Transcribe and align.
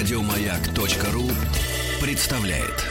Радиомаяк.ру 0.00 1.28
представляет. 2.00 2.74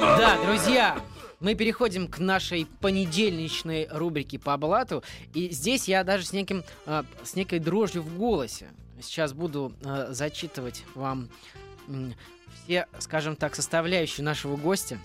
Да, 0.00 0.42
друзья, 0.46 0.98
мы 1.40 1.54
переходим 1.54 2.08
к 2.08 2.18
нашей 2.20 2.64
понедельничной 2.80 3.86
рубрике 3.90 4.38
по 4.38 4.56
блату. 4.56 5.04
И 5.34 5.50
здесь 5.50 5.88
я 5.88 6.04
даже 6.04 6.24
с, 6.24 6.32
неким, 6.32 6.64
э, 6.86 7.02
с 7.22 7.34
некой 7.34 7.58
дрожью 7.58 8.00
в 8.00 8.16
голосе 8.16 8.68
сейчас 8.98 9.34
буду 9.34 9.74
э, 9.84 10.06
зачитывать 10.08 10.84
вам 10.94 11.28
все, 12.64 12.86
скажем 12.98 13.36
так, 13.36 13.54
составляющие 13.54 14.24
нашего 14.24 14.56
гостя. 14.56 14.98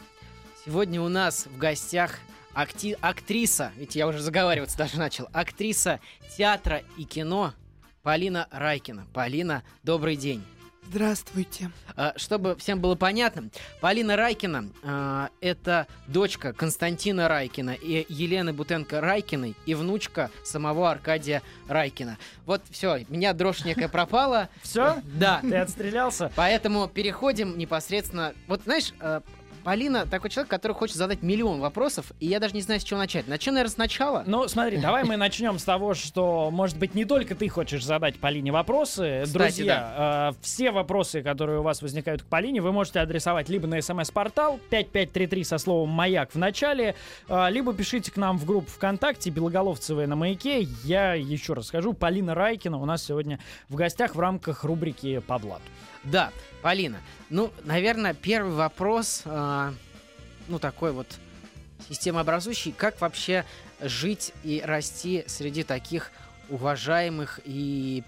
Сегодня 0.64 1.02
у 1.02 1.10
нас 1.10 1.46
в 1.46 1.58
гостях 1.58 2.20
акти- 2.54 2.98
актриса, 3.02 3.72
ведь 3.78 3.96
я 3.96 4.08
уже 4.08 4.20
заговариваться 4.22 4.78
даже 4.78 4.98
начал, 4.98 5.28
актриса 5.34 6.00
театра 6.38 6.82
и 6.98 7.04
кино 7.04 7.54
Полина 8.02 8.48
Райкина. 8.52 9.08
Полина, 9.14 9.64
добрый 9.84 10.16
день. 10.16 10.44
Здравствуйте. 10.90 11.72
А, 11.96 12.14
Чтобы 12.18 12.58
всем 12.58 12.82
было 12.82 12.96
понятно, 12.96 13.50
Полина 13.80 14.18
Райкина 14.18 14.70
а, 14.84 15.30
это 15.40 15.88
дочка 16.08 16.52
Константина 16.52 17.30
Райкина 17.30 17.72
и 17.72 18.06
Елены 18.10 18.52
Бутенко 18.52 19.00
Райкиной 19.00 19.56
и 19.66 19.74
внучка 19.76 20.30
самого 20.44 20.92
Аркадия 20.92 21.42
Райкина. 21.70 22.18
Вот 22.46 22.62
все, 22.70 23.06
меня 23.08 23.32
дрожь 23.32 23.64
некая 23.64 23.88
пропала. 23.88 24.50
Все? 24.62 25.02
Да. 25.06 25.40
Ты 25.42 25.56
отстрелялся? 25.56 26.30
Поэтому 26.36 26.90
переходим 26.90 27.58
непосредственно. 27.58 28.34
Вот 28.48 28.64
знаешь, 28.64 28.94
э, 29.00 29.22
Полина 29.64 30.06
такой 30.06 30.30
человек, 30.30 30.50
который 30.50 30.74
хочет 30.74 30.98
задать 30.98 31.22
миллион 31.22 31.62
вопросов, 31.62 32.12
и 32.20 32.28
я 32.28 32.40
даже 32.40 32.54
не 32.54 32.62
знаю, 32.62 32.82
с 32.82 32.84
чего 32.84 33.00
начать. 33.00 33.28
Начнем, 33.28 33.54
наверное, 33.54 33.74
сначала. 33.74 34.24
Ну, 34.28 34.48
смотри, 34.48 34.78
давай 34.78 35.06
мы 35.06 35.16
начнем 35.16 35.58
с 35.58 35.64
того, 35.64 35.94
что, 35.94 36.50
может 36.52 36.78
быть, 36.78 36.96
не 36.96 37.06
только 37.06 37.34
ты 37.36 37.48
хочешь 37.48 37.86
задать 37.86 38.20
Полине 38.20 38.52
вопросы. 38.52 39.22
Кстати, 39.24 39.56
Друзья, 39.56 40.32
э, 40.32 40.42
все 40.42 40.72
вопросы, 40.72 41.22
которые 41.22 41.60
у 41.60 41.64
вас 41.64 41.82
возникают 41.82 42.24
к 42.24 42.26
Полине, 42.26 42.62
вы 42.62 42.72
можете 42.72 43.00
адресовать 43.00 43.50
либо 43.50 43.68
на 43.68 43.82
смс-портал 43.82 44.60
5533 44.70 45.44
со 45.44 45.58
словом 45.58 45.90
«Маяк» 45.90 46.34
в 46.34 46.38
начале, 46.38 46.96
э, 47.30 47.48
либо 47.50 47.74
пишите 47.74 48.12
к 48.12 48.18
нам 48.18 48.38
в 48.38 48.46
группу 48.46 48.70
ВКонтакте 48.70 49.30
«Белоголовцевые 49.30 50.08
на 50.08 50.16
маяке». 50.16 50.68
Я 50.84 51.14
еще 51.14 51.54
раз 51.54 51.68
скажу, 51.68 51.94
Полина 51.94 52.36
Райкина 52.36 52.78
у 52.78 52.86
нас 52.86 53.06
сегодня 53.06 53.40
в 53.70 53.76
гостях 53.76 54.16
в 54.16 54.20
рамках 54.20 54.64
рубрики 54.66 55.20
«По 55.20 55.40
блату». 55.40 55.64
Да, 56.04 56.32
Полина. 56.64 57.02
Ну, 57.30 57.52
наверное, 57.66 58.14
первый 58.14 58.54
вопрос, 58.54 59.24
а, 59.26 59.74
ну, 60.48 60.60
такой 60.60 60.94
вот 60.94 61.08
системообразующий. 61.90 62.72
Как 62.72 63.02
вообще 63.02 63.44
жить 63.82 64.32
и 64.46 64.62
расти 64.64 65.26
среди 65.28 65.64
таких 65.64 66.12
уважаемых 66.48 67.42
и 67.44 68.04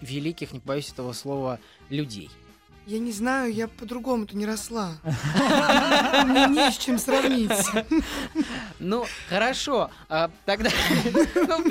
великих, 0.00 0.52
не 0.52 0.58
боюсь 0.58 0.90
этого 0.90 1.12
слова, 1.12 1.60
людей? 1.88 2.30
Я 2.84 2.98
не 2.98 3.12
знаю, 3.12 3.54
я 3.54 3.68
по-другому-то 3.68 4.36
не 4.36 4.44
росла. 4.44 4.96
Мне 6.24 6.46
не 6.48 6.72
с 6.72 6.78
чем 6.78 6.98
сравнить. 6.98 7.52
Ну, 8.80 9.06
хорошо. 9.28 9.88
а, 10.08 10.32
тогда 10.46 10.70
ну, 11.36 11.62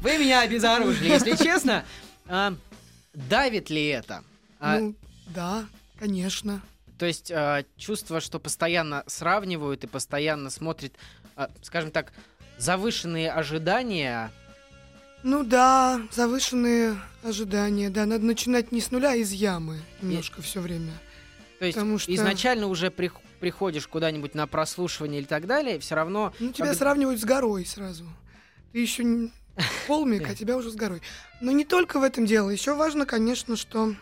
вы 0.00 0.18
меня 0.18 0.40
обезоружили, 0.40 1.08
если 1.08 1.36
честно. 1.36 1.84
А, 2.26 2.52
давит 3.14 3.70
ли 3.70 3.86
это? 3.86 4.24
Да, 5.34 5.64
конечно. 5.98 6.60
То 6.98 7.06
есть 7.06 7.30
а, 7.32 7.64
чувство, 7.76 8.20
что 8.20 8.38
постоянно 8.38 9.02
сравнивают 9.06 9.84
и 9.84 9.86
постоянно 9.86 10.50
смотрят, 10.50 10.92
а, 11.36 11.50
скажем 11.62 11.90
так, 11.90 12.12
завышенные 12.58 13.30
ожидания. 13.32 14.30
Ну 15.22 15.44
да, 15.44 16.00
завышенные 16.12 16.96
ожидания. 17.22 17.90
Да, 17.90 18.06
надо 18.06 18.24
начинать 18.24 18.72
не 18.72 18.80
с 18.80 18.90
нуля, 18.90 19.10
а 19.12 19.16
из 19.16 19.32
ямы 19.32 19.80
немножко 20.00 20.42
все 20.42 20.60
время. 20.60 20.92
То 21.58 21.66
есть 21.66 21.76
Потому 21.76 21.98
что- 21.98 22.14
изначально 22.14 22.66
уже 22.66 22.88
прих- 22.90 23.20
приходишь 23.40 23.86
куда-нибудь 23.86 24.34
на 24.34 24.46
прослушивание 24.46 25.20
или 25.20 25.26
так 25.26 25.46
далее, 25.46 25.78
все 25.78 25.94
равно 25.94 26.32
Ну, 26.40 26.52
тебя 26.52 26.68
Как- 26.68 26.76
сравнивают 26.76 27.20
с 27.20 27.24
горой 27.24 27.64
сразу. 27.66 28.04
Ты 28.72 28.80
еще 28.80 29.04
не 29.04 29.32
холмик, 29.86 30.28
а 30.28 30.34
тебя 30.34 30.56
уже 30.56 30.70
с 30.70 30.74
горой. 30.74 31.02
Но 31.40 31.52
не 31.52 31.64
только 31.64 32.00
в 32.00 32.02
этом 32.02 32.26
дело. 32.26 32.50
Еще 32.50 32.74
важно, 32.74 33.06
конечно, 33.06 33.56
что 33.56 33.94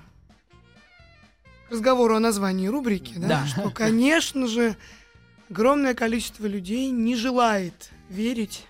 разговору 1.71 2.17
о 2.17 2.21
названии 2.21 2.67
рубрики, 2.69 3.15
да, 3.17 3.29
Да. 3.29 3.47
что, 3.47 3.71
конечно 3.71 4.47
же, 4.47 4.77
огромное 5.49 5.95
количество 5.95 6.47
людей 6.47 6.91
не 6.91 7.17
желает 7.17 7.91
верить 8.09 8.67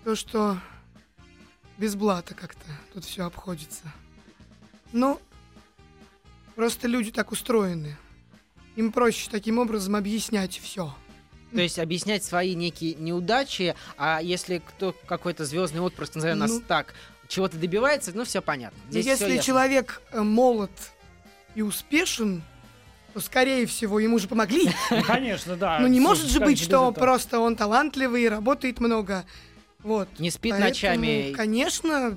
в 0.00 0.04
то, 0.04 0.16
что 0.16 0.58
без 1.76 1.94
блата 1.94 2.34
как-то 2.34 2.64
тут 2.94 3.04
все 3.04 3.24
обходится. 3.24 3.92
Но 4.92 5.20
просто 6.56 6.88
люди 6.88 7.10
так 7.10 7.30
устроены. 7.30 7.96
Им 8.76 8.90
проще 8.92 9.28
таким 9.30 9.58
образом 9.58 9.96
объяснять 9.96 10.58
все. 10.58 10.94
То 11.52 11.60
есть 11.60 11.78
объяснять 11.78 12.24
свои 12.24 12.54
некие 12.54 12.94
неудачи, 12.94 13.74
а 13.96 14.20
если 14.22 14.58
кто 14.58 14.94
какой-то 15.06 15.44
звездный 15.46 15.80
отпрыск, 15.80 16.14
назовем 16.16 16.38
нас 16.38 16.50
Ну. 16.50 16.60
так, 16.60 16.92
чего-то 17.26 17.56
добивается, 17.56 18.12
ну 18.14 18.24
все 18.24 18.42
понятно. 18.42 18.78
Но 18.86 18.90
Здесь 18.92 19.06
если 19.06 19.38
человек 19.38 20.02
э, 20.12 20.20
молод 20.22 20.70
и 21.58 21.62
успешен, 21.62 22.42
то, 23.12 23.20
скорее 23.20 23.66
всего, 23.66 23.98
ему 23.98 24.20
же 24.20 24.28
помогли. 24.28 24.70
Ну, 24.92 25.02
конечно, 25.06 25.56
да. 25.56 25.80
Ну, 25.80 25.88
не 25.88 25.98
может 25.98 26.28
же 26.28 26.38
быть, 26.38 26.60
что 26.60 26.92
просто 26.92 27.40
он 27.40 27.56
талантливый, 27.56 28.28
работает 28.28 28.78
много. 28.78 29.24
Вот. 29.82 30.08
не 30.20 30.30
спит 30.30 30.56
ночами. 30.56 31.32
Конечно, 31.34 32.16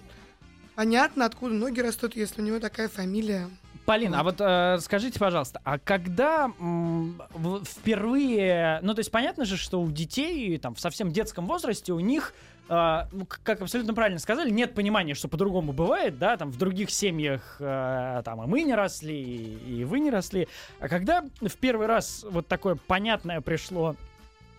понятно, 0.75 1.25
откуда 1.25 1.56
ноги 1.56 1.79
растут, 1.79 2.16
если 2.16 2.41
у 2.41 2.46
него 2.46 2.59
такая 2.59 2.88
фамилия. 2.88 3.50
Полина, 3.85 4.19
а 4.19 4.24
вот 4.24 4.35
э, 4.40 4.78
скажите, 4.79 5.18
пожалуйста, 5.18 5.59
а 5.63 5.79
когда 5.79 6.52
м, 6.59 7.19
впервые, 7.66 8.79
ну 8.84 8.94
то 8.94 9.00
есть 9.00 9.09
понятно 9.09 9.44
же, 9.44 9.58
что 9.58 9.81
у 9.81 9.90
детей 9.91 10.56
там 10.59 10.75
в 10.75 10.79
совсем 10.79 11.12
детском 11.12 11.47
возрасте 11.47 11.91
у 11.91 12.00
них, 12.00 12.35
э, 12.72 13.08
ну, 13.12 13.28
как 13.44 13.62
абсолютно 13.62 13.94
правильно 13.94 14.20
сказали, 14.20 14.50
нет 14.50 14.74
понимания, 14.74 15.14
что 15.14 15.28
по-другому 15.28 15.74
бывает, 15.74 16.18
да, 16.18 16.38
там 16.38 16.52
в 16.52 16.58
других 16.58 16.90
семьях 16.90 17.58
э, 17.59 18.22
там 18.24 18.44
и 18.44 18.48
мы 18.48 18.64
не 18.64 18.74
росли, 18.74 19.22
и, 19.22 19.80
и 19.80 19.84
вы 19.84 20.00
не 20.00 20.09
росли. 20.09 20.48
А 20.80 20.88
когда 20.88 21.24
в 21.42 21.58
первый 21.58 21.88
раз 21.88 22.26
вот 22.30 22.48
такое 22.48 22.76
понятное 22.76 23.42
пришло 23.42 23.96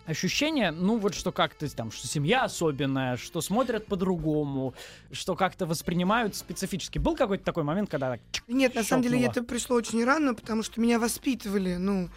ощущение, 0.05 0.71
ну 0.71 0.97
вот 0.97 1.15
что 1.15 1.31
как-то 1.31 1.73
там, 1.73 1.91
что 1.91 2.07
семья 2.07 2.43
особенная, 2.43 3.17
что 3.17 3.41
смотрят 3.41 3.85
по-другому, 3.87 4.73
что 5.11 5.35
как-то 5.35 5.65
воспринимают 5.65 6.35
специфически. 6.35 6.99
Был 6.99 7.15
какой-то 7.15 7.43
такой 7.43 7.63
момент, 7.63 7.89
когда 7.89 8.11
так 8.11 8.21
Нет, 8.47 8.75
на 8.75 8.83
самом 8.83 9.03
деле 9.03 9.17
Щелкнуло. 9.17 9.31
это 9.31 9.43
пришло 9.43 9.75
очень 9.77 10.03
рано, 10.03 10.35
потому 10.35 10.61
что 10.63 10.79
меня 10.81 10.99
воспитывали, 10.99 11.75
ну, 11.75 12.09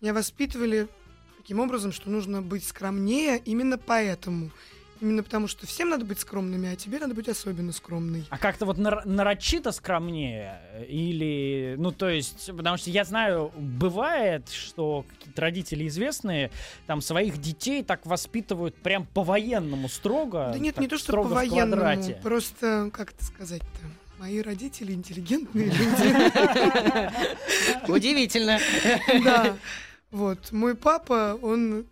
меня 0.00 0.14
воспитывали 0.14 0.88
таким 1.38 1.60
образом, 1.60 1.92
что 1.92 2.08
нужно 2.08 2.40
быть 2.40 2.64
скромнее 2.64 3.38
именно 3.38 3.76
поэтому. 3.76 4.50
Именно 5.02 5.24
потому, 5.24 5.48
что 5.48 5.66
всем 5.66 5.88
надо 5.88 6.04
быть 6.04 6.20
скромными, 6.20 6.72
а 6.72 6.76
тебе 6.76 7.00
надо 7.00 7.12
быть 7.12 7.28
особенно 7.28 7.72
скромной. 7.72 8.24
А 8.30 8.38
как-то 8.38 8.66
вот 8.66 8.78
нар- 8.78 9.04
нарочито 9.04 9.72
скромнее? 9.72 10.60
Или, 10.88 11.74
ну, 11.76 11.90
то 11.90 12.08
есть, 12.08 12.46
потому 12.56 12.76
что 12.76 12.88
я 12.88 13.02
знаю, 13.02 13.50
бывает, 13.58 14.48
что 14.48 15.04
какие-то 15.08 15.40
родители 15.40 15.88
известные 15.88 16.52
там 16.86 17.00
своих 17.00 17.38
детей 17.38 17.82
так 17.82 18.06
воспитывают 18.06 18.76
прям 18.76 19.04
по-военному 19.06 19.88
строго. 19.88 20.50
Да 20.52 20.58
нет, 20.60 20.78
не 20.78 20.86
то, 20.86 20.96
что 20.98 21.14
по-военному, 21.14 22.14
просто, 22.22 22.88
как 22.92 23.10
это 23.10 23.24
сказать-то, 23.24 23.80
мои 24.20 24.40
родители 24.40 24.92
интеллигентные 24.92 25.64
люди. 25.66 27.10
Удивительно. 27.90 28.60
Да, 29.24 29.56
вот, 30.12 30.52
мой 30.52 30.76
папа, 30.76 31.36
он 31.42 31.86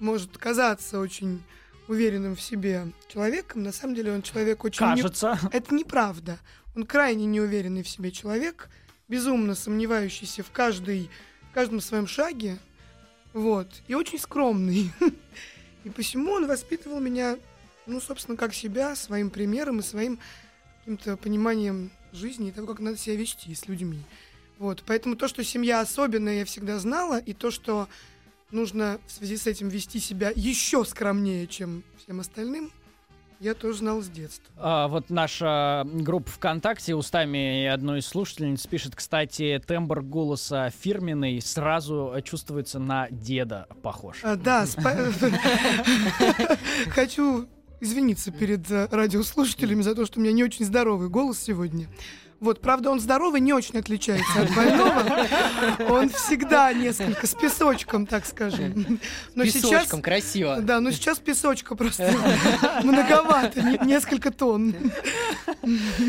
может 0.00 0.38
казаться 0.38 0.98
очень 0.98 1.42
уверенным 1.88 2.36
в 2.36 2.40
себе 2.40 2.92
человеком, 3.08 3.62
на 3.62 3.72
самом 3.72 3.94
деле 3.94 4.12
он 4.12 4.22
человек 4.22 4.64
очень... 4.64 4.84
не- 4.86 4.90
Кажется. 5.02 5.38
Это 5.52 5.74
неправда. 5.74 6.38
Он 6.76 6.84
крайне 6.86 7.24
неуверенный 7.26 7.82
в 7.82 7.88
себе 7.88 8.10
человек, 8.12 8.68
безумно 9.08 9.54
сомневающийся 9.54 10.42
в, 10.42 10.50
каждой, 10.50 11.10
в 11.50 11.54
каждом 11.54 11.80
своем 11.80 12.06
шаге, 12.06 12.58
вот, 13.32 13.68
и 13.88 13.94
очень 13.94 14.18
скромный. 14.18 14.92
И 15.84 15.90
посему 15.90 16.32
он 16.32 16.46
воспитывал 16.46 17.00
меня, 17.00 17.38
ну, 17.86 18.00
собственно, 18.00 18.36
как 18.36 18.52
себя, 18.52 18.96
своим 18.96 19.30
примером 19.30 19.78
и 19.78 19.82
своим 19.82 20.18
каким-то 20.80 21.16
пониманием 21.16 21.90
жизни 22.12 22.48
и 22.48 22.52
того, 22.52 22.66
как 22.66 22.80
надо 22.80 22.98
себя 22.98 23.16
вести 23.16 23.54
с 23.54 23.68
людьми. 23.68 24.02
Вот, 24.58 24.82
поэтому 24.84 25.14
то, 25.14 25.28
что 25.28 25.44
семья 25.44 25.80
особенная, 25.80 26.40
я 26.40 26.44
всегда 26.44 26.78
знала, 26.78 27.18
и 27.18 27.32
то, 27.32 27.50
что 27.50 27.88
нужно 28.50 28.98
в 29.06 29.12
связи 29.12 29.36
с 29.36 29.46
этим 29.46 29.68
вести 29.68 30.00
себя 30.00 30.32
еще 30.34 30.84
скромнее, 30.84 31.46
чем 31.46 31.84
всем 31.98 32.20
остальным, 32.20 32.70
Я 33.40 33.54
тоже 33.54 33.78
знал 33.78 34.02
с 34.02 34.08
детства. 34.08 34.52
А, 34.56 34.88
вот 34.88 35.10
наша 35.10 35.84
группа 35.86 36.28
ВКонтакте 36.28 36.96
устами 36.96 37.66
одной 37.66 38.00
из 38.00 38.06
слушательниц 38.08 38.66
пишет, 38.66 38.96
кстати, 38.96 39.62
тембр 39.64 40.02
голоса 40.02 40.70
фирменный 40.70 41.40
сразу 41.40 42.12
чувствуется 42.24 42.80
на 42.80 43.08
деда 43.10 43.68
похож. 43.82 44.18
А, 44.24 44.34
да, 44.34 44.66
хочу 46.90 47.46
извиниться 47.80 48.32
перед 48.32 48.68
э, 48.70 48.88
радиослушателями 48.90 49.82
за 49.82 49.94
то, 49.94 50.04
что 50.04 50.18
у 50.18 50.22
меня 50.22 50.32
не 50.32 50.42
очень 50.42 50.64
здоровый 50.64 51.08
голос 51.08 51.38
сегодня. 51.38 51.86
Вот, 52.40 52.60
правда, 52.60 52.90
он 52.90 53.00
здоровый 53.00 53.40
не 53.40 53.52
очень 53.52 53.78
отличается 53.78 54.42
от 54.42 54.54
больного. 54.54 55.26
Он 55.90 56.08
всегда 56.08 56.72
несколько 56.72 57.26
с 57.26 57.34
песочком, 57.34 58.06
так 58.06 58.24
скажем. 58.26 59.00
Но 59.34 59.44
Песочком, 59.44 59.70
сейчас... 59.70 60.00
красиво. 60.00 60.58
Да, 60.60 60.80
но 60.80 60.90
сейчас 60.92 61.18
песочка 61.18 61.74
просто 61.74 62.12
многовато, 62.84 63.60
не- 63.62 63.78
несколько 63.86 64.30
тонн. 64.30 64.74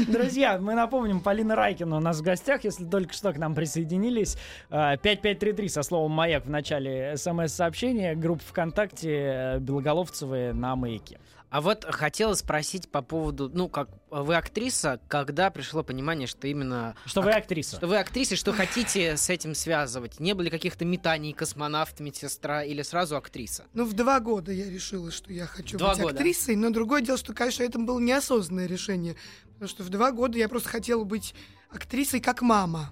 Друзья, 0.08 0.60
мы 0.60 0.76
напомним, 0.76 1.20
Полина 1.22 1.56
Райкина 1.56 1.98
у 1.98 2.00
нас 2.00 2.20
в 2.20 2.22
гостях, 2.22 2.64
если 2.64 2.86
только 2.86 3.14
что 3.14 3.34
к 3.34 3.38
нам 3.38 3.56
присоединились. 3.56 4.38
А, 4.70 4.98
5533 4.98 5.70
со 5.70 5.84
словом 5.84 6.12
«Маяк» 6.12 6.46
в 6.46 6.50
начале 6.50 7.16
смс-сообщения, 7.18 8.16
группа 8.16 8.44
ВКонтакте 8.44 9.10
э, 9.10 9.60
Белоголовцевые 9.60 10.54
на 10.54 10.76
«Маяке». 10.76 11.20
А 11.50 11.62
вот 11.62 11.84
хотела 11.84 12.36
спросить 12.36 12.90
по 12.90 13.02
поводу, 13.02 13.50
ну, 13.52 13.70
как 13.70 13.90
вы 14.12 14.36
актриса, 14.36 15.00
когда 15.08 15.50
пришло 15.50 15.82
понимание, 15.82 16.28
что 16.28 16.48
именно... 16.48 16.96
Что 17.06 17.22
вы 17.22 17.32
актриса. 17.32 17.78
Что 17.78 17.88
вы 17.88 17.98
актриса, 17.98 18.36
что 18.36 18.54
хотите 18.54 19.18
с 19.18 19.30
этим 19.32 19.56
связывать? 19.56 20.20
Не 20.20 20.34
было 20.34 20.44
ли 20.44 20.50
каких-то 20.52 20.86
метаний, 20.86 21.34
космонавт, 21.34 22.00
медсестра 22.02 22.64
или 22.64 22.84
сразу 22.84 23.18
актриса? 23.18 23.66
Ну, 23.74 23.86
в 23.86 23.94
два 23.94 24.20
года 24.20 24.52
я 24.52 24.70
решила, 24.70 25.10
что 25.10 25.34
я 25.34 25.48
хочу 25.48 25.80
Два 25.80 25.94
быть 25.94 26.04
года. 26.04 26.16
актрисой, 26.16 26.56
но 26.56 26.70
другое 26.70 27.02
дело, 27.02 27.18
что, 27.18 27.34
конечно, 27.34 27.64
это 27.64 27.80
было 27.80 28.00
неосознанное 28.00 28.68
решение. 28.68 29.16
Потому 29.54 29.70
что 29.70 29.84
в 29.84 29.90
два 29.90 30.12
года 30.12 30.38
я 30.38 30.50
просто 30.50 30.70
хотела 30.70 31.04
быть 31.04 31.34
актрисой 31.72 32.20
как 32.20 32.44
мама. 32.44 32.92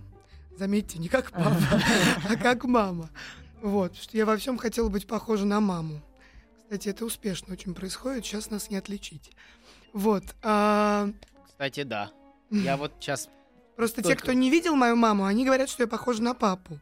Заметьте, 0.57 0.97
не 0.97 1.09
как 1.09 1.29
папа, 1.29 1.55
а 2.27 2.35
как 2.35 2.63
мама. 2.63 3.11
Вот, 3.61 3.95
что 3.95 4.17
я 4.17 4.25
во 4.25 4.35
всем 4.37 4.57
хотела 4.57 4.89
быть 4.89 5.05
похожа 5.05 5.45
на 5.45 5.59
маму. 5.59 6.01
Кстати, 6.67 6.89
это 6.89 7.05
успешно 7.05 7.53
очень 7.53 7.73
происходит, 7.73 8.25
сейчас 8.25 8.51
нас 8.51 8.69
не 8.69 8.75
отличить. 8.75 9.31
Вот. 9.93 10.23
а, 10.43 11.07
Кстати, 11.45 11.83
да. 11.83 12.11
Я 12.51 12.75
вот 12.75 12.91
сейчас... 12.99 13.29
Просто 13.77 14.01
те, 14.01 14.09
Только- 14.09 14.23
кто 14.23 14.33
не 14.33 14.49
видел 14.49 14.75
мою 14.75 14.97
маму, 14.97 15.23
они 15.23 15.45
говорят, 15.45 15.69
что 15.69 15.83
я 15.83 15.87
похожа 15.87 16.21
на 16.21 16.33
папу. 16.33 16.81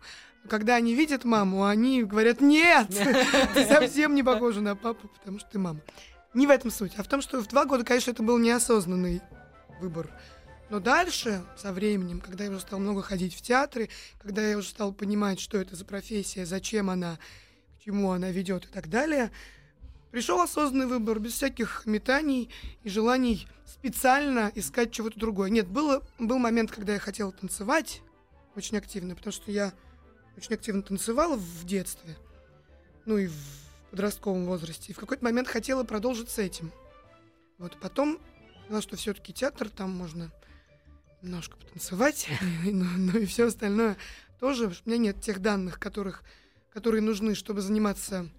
Когда 0.50 0.74
они 0.74 0.96
видят 0.96 1.24
маму, 1.24 1.66
они 1.66 2.02
говорят, 2.02 2.42
нет, 2.42 2.88
ты 3.54 3.66
совсем 3.68 4.16
не 4.16 4.24
похожа 4.24 4.60
на 4.62 4.76
папу, 4.76 5.08
потому 5.20 5.38
что 5.38 5.50
ты 5.52 5.60
мама. 5.60 5.82
Не 6.34 6.48
в 6.48 6.50
этом 6.50 6.72
суть, 6.72 6.94
а 6.98 7.04
в 7.04 7.08
том, 7.08 7.22
что 7.22 7.40
в 7.40 7.48
два 7.48 7.66
года, 7.66 7.84
конечно, 7.84 8.10
это 8.10 8.24
был 8.24 8.40
неосознанный 8.40 9.22
выбор. 9.80 10.10
Но 10.72 10.80
дальше, 10.80 11.44
со 11.58 11.72
временем, 11.72 12.22
когда 12.22 12.46
я 12.46 12.50
уже 12.50 12.62
стал 12.62 12.80
много 12.80 13.04
ходить 13.04 13.36
в 13.36 13.42
театры, 13.44 13.90
когда 14.20 14.42
я 14.42 14.58
уже 14.58 14.70
стал 14.70 14.94
понимать, 14.94 15.40
что 15.40 15.60
это 15.60 15.76
за 15.76 15.86
профессия, 15.86 16.48
зачем 16.48 16.90
она, 16.90 17.20
к 17.78 17.84
чему 17.84 18.12
она 18.12 18.32
ведет 18.32 18.66
и 18.66 18.68
так 18.70 18.90
далее, 18.90 19.30
пришел 20.16 20.40
осознанный 20.40 20.86
выбор, 20.86 21.20
без 21.20 21.34
всяких 21.34 21.86
метаний 21.86 22.50
и 22.84 22.90
желаний 22.90 23.50
специально 23.66 24.50
искать 24.56 24.94
чего-то 24.94 25.20
другое. 25.20 25.50
Нет, 25.50 25.68
было, 25.68 26.02
был 26.20 26.38
момент, 26.38 26.72
когда 26.72 26.94
я 26.94 27.00
хотела 27.00 27.34
танцевать 27.34 28.02
очень 28.56 28.78
активно, 28.78 29.14
потому 29.14 29.34
что 29.34 29.52
я 29.52 29.74
очень 30.38 30.54
активно 30.54 30.84
танцевала 30.84 31.36
в 31.36 31.66
детстве, 31.66 32.16
ну 33.04 33.18
и 33.18 33.28
в 33.28 33.36
подростковом 33.92 34.46
возрасте. 34.46 34.94
И 34.94 34.96
в 34.96 35.00
какой-то 35.00 35.22
момент 35.22 35.50
хотела 35.50 35.84
продолжить 35.84 36.30
с 36.30 36.40
этим. 36.40 36.72
Вот, 37.58 37.78
потом 37.82 38.18
поняла, 38.68 38.82
что 38.82 38.96
все-таки 38.96 39.34
театр, 39.34 39.68
там 39.68 39.92
можно 39.92 40.32
немножко 41.22 41.58
потанцевать, 41.58 42.30
но, 42.64 42.86
но 42.98 43.20
и 43.20 43.26
все 43.26 43.48
остальное 43.48 43.98
тоже. 44.40 44.68
У 44.86 44.90
меня 44.90 44.98
нет 44.98 45.20
тех 45.20 45.42
данных, 45.42 45.78
которых, 45.78 46.24
которые 46.72 47.02
нужны, 47.02 47.36
чтобы 47.36 47.60
заниматься 47.60 48.30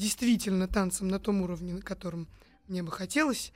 действительно 0.00 0.66
танцем 0.66 1.08
на 1.08 1.18
том 1.18 1.42
уровне, 1.42 1.74
на 1.74 1.82
котором 1.82 2.26
мне 2.68 2.82
бы 2.82 2.90
хотелось. 2.90 3.52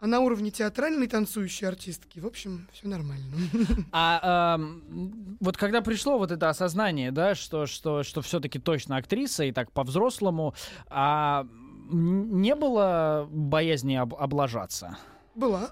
А 0.00 0.06
на 0.08 0.18
уровне 0.18 0.50
театральной 0.50 1.06
танцующей 1.06 1.66
артистки, 1.68 2.18
в 2.18 2.26
общем, 2.26 2.68
все 2.72 2.88
нормально. 2.88 3.24
А 3.92 4.56
эм, 4.58 5.36
вот 5.40 5.56
когда 5.56 5.80
пришло 5.80 6.18
вот 6.18 6.32
это 6.32 6.48
осознание, 6.48 7.12
да, 7.12 7.36
что, 7.36 7.66
что, 7.66 8.02
что 8.02 8.20
все-таки 8.20 8.58
точно 8.58 8.96
актриса, 8.96 9.44
и 9.44 9.52
так 9.52 9.70
по-взрослому, 9.70 10.54
а 10.88 11.46
не 11.88 12.54
было 12.56 13.28
боязни 13.30 13.94
об- 13.94 14.14
облажаться? 14.16 14.98
Была. 15.36 15.70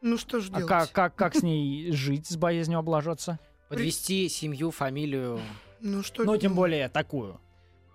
Ну 0.00 0.16
что 0.18 0.40
ж 0.40 0.48
А 0.52 0.58
делать? 0.58 0.68
как, 0.68 0.92
как, 0.92 1.14
как 1.14 1.36
с 1.36 1.42
ней 1.44 1.92
жить, 1.92 2.26
с 2.26 2.36
боязнью 2.36 2.80
облажаться? 2.80 3.38
Подвести 3.68 4.28
семью, 4.28 4.72
фамилию. 4.72 5.40
Ну 5.80 6.02
что 6.02 6.24
Ну, 6.24 6.36
тем 6.38 6.54
более 6.54 6.88
такую. 6.88 7.40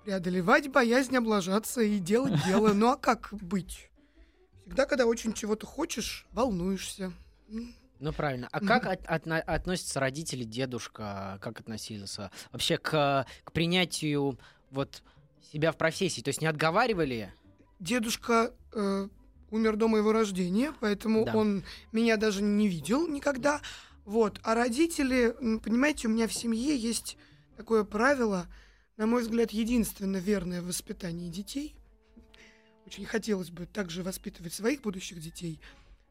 Преодолевать 0.03 0.69
боязнь 0.69 1.15
облажаться 1.15 1.81
и 1.81 1.99
делать 1.99 2.33
дело. 2.45 2.73
Ну 2.73 2.89
а 2.91 2.97
как 2.97 3.29
быть? 3.31 3.89
Всегда, 4.61 4.85
когда 4.85 5.05
очень 5.05 5.33
чего-то 5.33 5.65
хочешь, 5.65 6.25
волнуешься. 6.31 7.11
Ну, 7.99 8.11
правильно. 8.13 8.49
А 8.51 8.59
как 8.59 8.85
от- 8.85 9.03
отно- 9.05 9.39
относятся 9.41 9.99
родители, 9.99 10.43
дедушка, 10.43 11.37
как 11.41 11.59
относился 11.59 12.31
вообще 12.51 12.77
к, 12.77 13.25
к 13.43 13.51
принятию 13.51 14.37
вот 14.71 15.03
себя 15.51 15.71
в 15.71 15.77
профессии? 15.77 16.21
То 16.21 16.29
есть 16.29 16.41
не 16.41 16.47
отговаривали? 16.47 17.33
Дедушка 17.79 18.53
э, 18.73 19.07
умер 19.51 19.75
до 19.77 19.87
моего 19.87 20.11
рождения, 20.11 20.73
поэтому 20.79 21.25
Да. 21.25 21.35
он 21.35 21.63
меня 21.91 22.17
даже 22.17 22.41
не 22.41 22.67
видел 22.67 23.07
никогда. 23.07 23.61
Вот. 24.05 24.39
А 24.43 24.55
родители, 24.55 25.35
понимаете, 25.59 26.07
у 26.07 26.11
меня 26.11 26.27
в 26.27 26.33
семье 26.33 26.75
есть 26.75 27.17
такое 27.55 27.83
правило, 27.83 28.47
на 28.97 29.07
мой 29.07 29.23
взгляд, 29.23 29.51
единственно 29.51 30.17
верное 30.17 30.61
в 30.61 30.67
воспитании 30.67 31.29
детей. 31.29 31.75
Очень 32.85 33.05
хотелось 33.05 33.49
бы 33.49 33.65
также 33.65 34.03
воспитывать 34.03 34.53
своих 34.53 34.81
будущих 34.81 35.19
детей. 35.19 35.59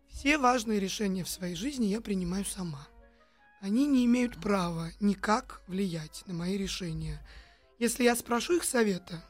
Все 0.08 0.38
важные 0.38 0.80
решения 0.80 1.24
в 1.24 1.28
своей 1.28 1.54
жизни 1.54 1.86
я 1.86 2.00
принимаю 2.00 2.44
сама. 2.44 2.88
Они 3.60 3.86
не 3.86 4.04
имеют 4.06 4.40
права 4.40 4.90
никак 5.00 5.62
влиять 5.68 6.24
на 6.26 6.34
мои 6.34 6.56
решения. 6.56 7.24
Если 7.78 8.04
я 8.04 8.16
спрошу 8.16 8.56
их 8.56 8.64
совета, 8.64 9.22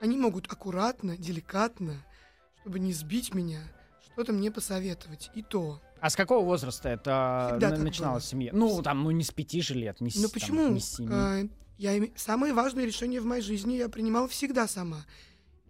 они 0.00 0.16
могут 0.16 0.50
аккуратно, 0.50 1.16
деликатно, 1.16 2.04
чтобы 2.60 2.80
не 2.80 2.92
сбить 2.92 3.34
меня, 3.34 3.60
что-то 4.12 4.32
мне 4.32 4.50
посоветовать. 4.50 5.30
И 5.34 5.42
то. 5.42 5.80
А 6.00 6.10
с 6.10 6.16
какого 6.16 6.44
возраста 6.44 6.88
это 6.88 7.50
Всегда 7.50 7.70
так 7.70 7.78
начиналась 7.78 8.24
семья? 8.24 8.50
Ну, 8.52 8.82
там, 8.82 9.04
ну, 9.04 9.10
не 9.10 9.22
с 9.22 9.30
пяти 9.30 9.60
же 9.60 9.74
лет, 9.74 10.00
не 10.00 10.10
с, 10.10 10.20
там, 10.20 10.30
почему? 10.30 10.68
не 10.68 10.80
с 10.80 10.96
семи. 10.96 11.50
Я 11.80 11.96
име- 11.96 12.12
Самые 12.14 12.52
важные 12.52 12.84
решения 12.86 13.22
в 13.22 13.24
моей 13.24 13.40
жизни 13.40 13.72
я 13.72 13.88
принимала 13.88 14.28
всегда 14.28 14.68
сама. 14.68 15.06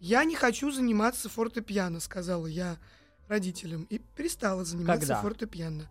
Я 0.01 0.25
не 0.25 0.35
хочу 0.35 0.73
заниматься 0.73 1.29
фортепиано, 1.29 2.01
сказала 2.01 2.49
я 2.49 2.79
родителям. 3.29 3.85
И 3.91 3.99
перестала 4.17 4.65
заниматься 4.65 5.07
Когда? 5.07 5.23
фортепиано. 5.23 5.89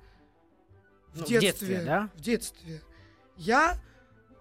Ну, 1.15 1.23
в 1.23 1.25
детстве, 1.25 1.83
да? 1.85 2.09
В 2.15 2.19
детстве. 2.19 2.81
Я 3.37 3.81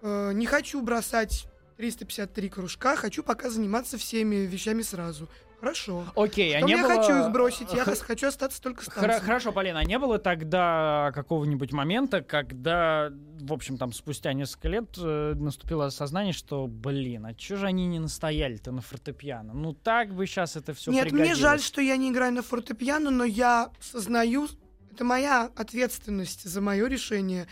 э, 0.01 0.33
не 0.33 0.45
хочу 0.47 0.81
бросать 0.81 1.47
353 1.77 2.49
кружка, 2.49 2.97
хочу 2.97 3.23
пока 3.23 3.49
заниматься 3.49 3.97
всеми 3.97 4.35
вещами 4.35 4.81
сразу. 4.81 5.29
Хорошо. 5.59 6.05
Окей, 6.15 6.55
а 6.55 6.61
Потом 6.61 6.67
не 6.67 6.75
я 6.75 6.83
было... 6.83 6.95
хочу 6.95 7.19
их 7.19 7.31
бросить, 7.31 7.73
я 7.73 7.83
Х- 7.83 7.95
хочу 7.95 8.27
остаться 8.27 8.61
только 8.61 8.83
с 8.83 8.87
Хра-. 8.87 9.19
Хорошо, 9.19 9.51
Полина, 9.51 9.79
а 9.79 9.83
не 9.83 9.99
было 9.99 10.17
тогда 10.17 11.11
какого-нибудь 11.13 11.73
момента, 11.73 12.21
когда, 12.21 13.11
в 13.41 13.51
общем, 13.51 13.77
там 13.77 13.91
спустя 13.91 14.31
несколько 14.33 14.69
лет 14.69 14.97
э, 14.97 15.33
наступило 15.35 15.87
осознание, 15.87 16.31
что, 16.31 16.67
блин, 16.67 17.25
а 17.25 17.33
чё 17.33 17.57
же 17.57 17.65
они 17.65 17.87
не 17.87 17.99
настояли-то 17.99 18.71
на 18.71 18.81
фортепиано? 18.81 19.53
Ну 19.53 19.73
так 19.73 20.13
бы 20.13 20.25
сейчас 20.27 20.55
это 20.55 20.73
все 20.73 20.91
Нет, 20.91 21.11
мне 21.11 21.35
жаль, 21.35 21.59
что 21.59 21.81
я 21.81 21.97
не 21.97 22.09
играю 22.09 22.33
на 22.33 22.41
фортепиано, 22.41 23.11
но 23.11 23.25
я 23.25 23.71
сознаю, 23.81 24.47
это 24.93 25.03
моя 25.03 25.51
ответственность 25.55 26.47
за 26.47 26.61
мое 26.61 26.87
решение. 26.87 27.47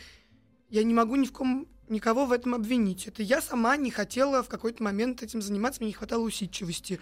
Я 0.70 0.84
не 0.84 0.94
могу 0.94 1.16
ни 1.16 1.26
в 1.26 1.34
ком 1.34 1.68
никого 1.90 2.26
в 2.26 2.32
этом 2.32 2.54
обвинить. 2.54 3.08
Это 3.08 3.24
я 3.24 3.42
сама 3.42 3.78
не 3.78 3.92
хотела 3.92 4.44
в 4.44 4.50
какой-то 4.50 4.84
момент 4.84 5.24
этим 5.24 5.42
заниматься, 5.42 5.82
мне 5.82 5.90
не 5.90 5.94
хватало 5.94 6.24
усидчивости. 6.24 7.00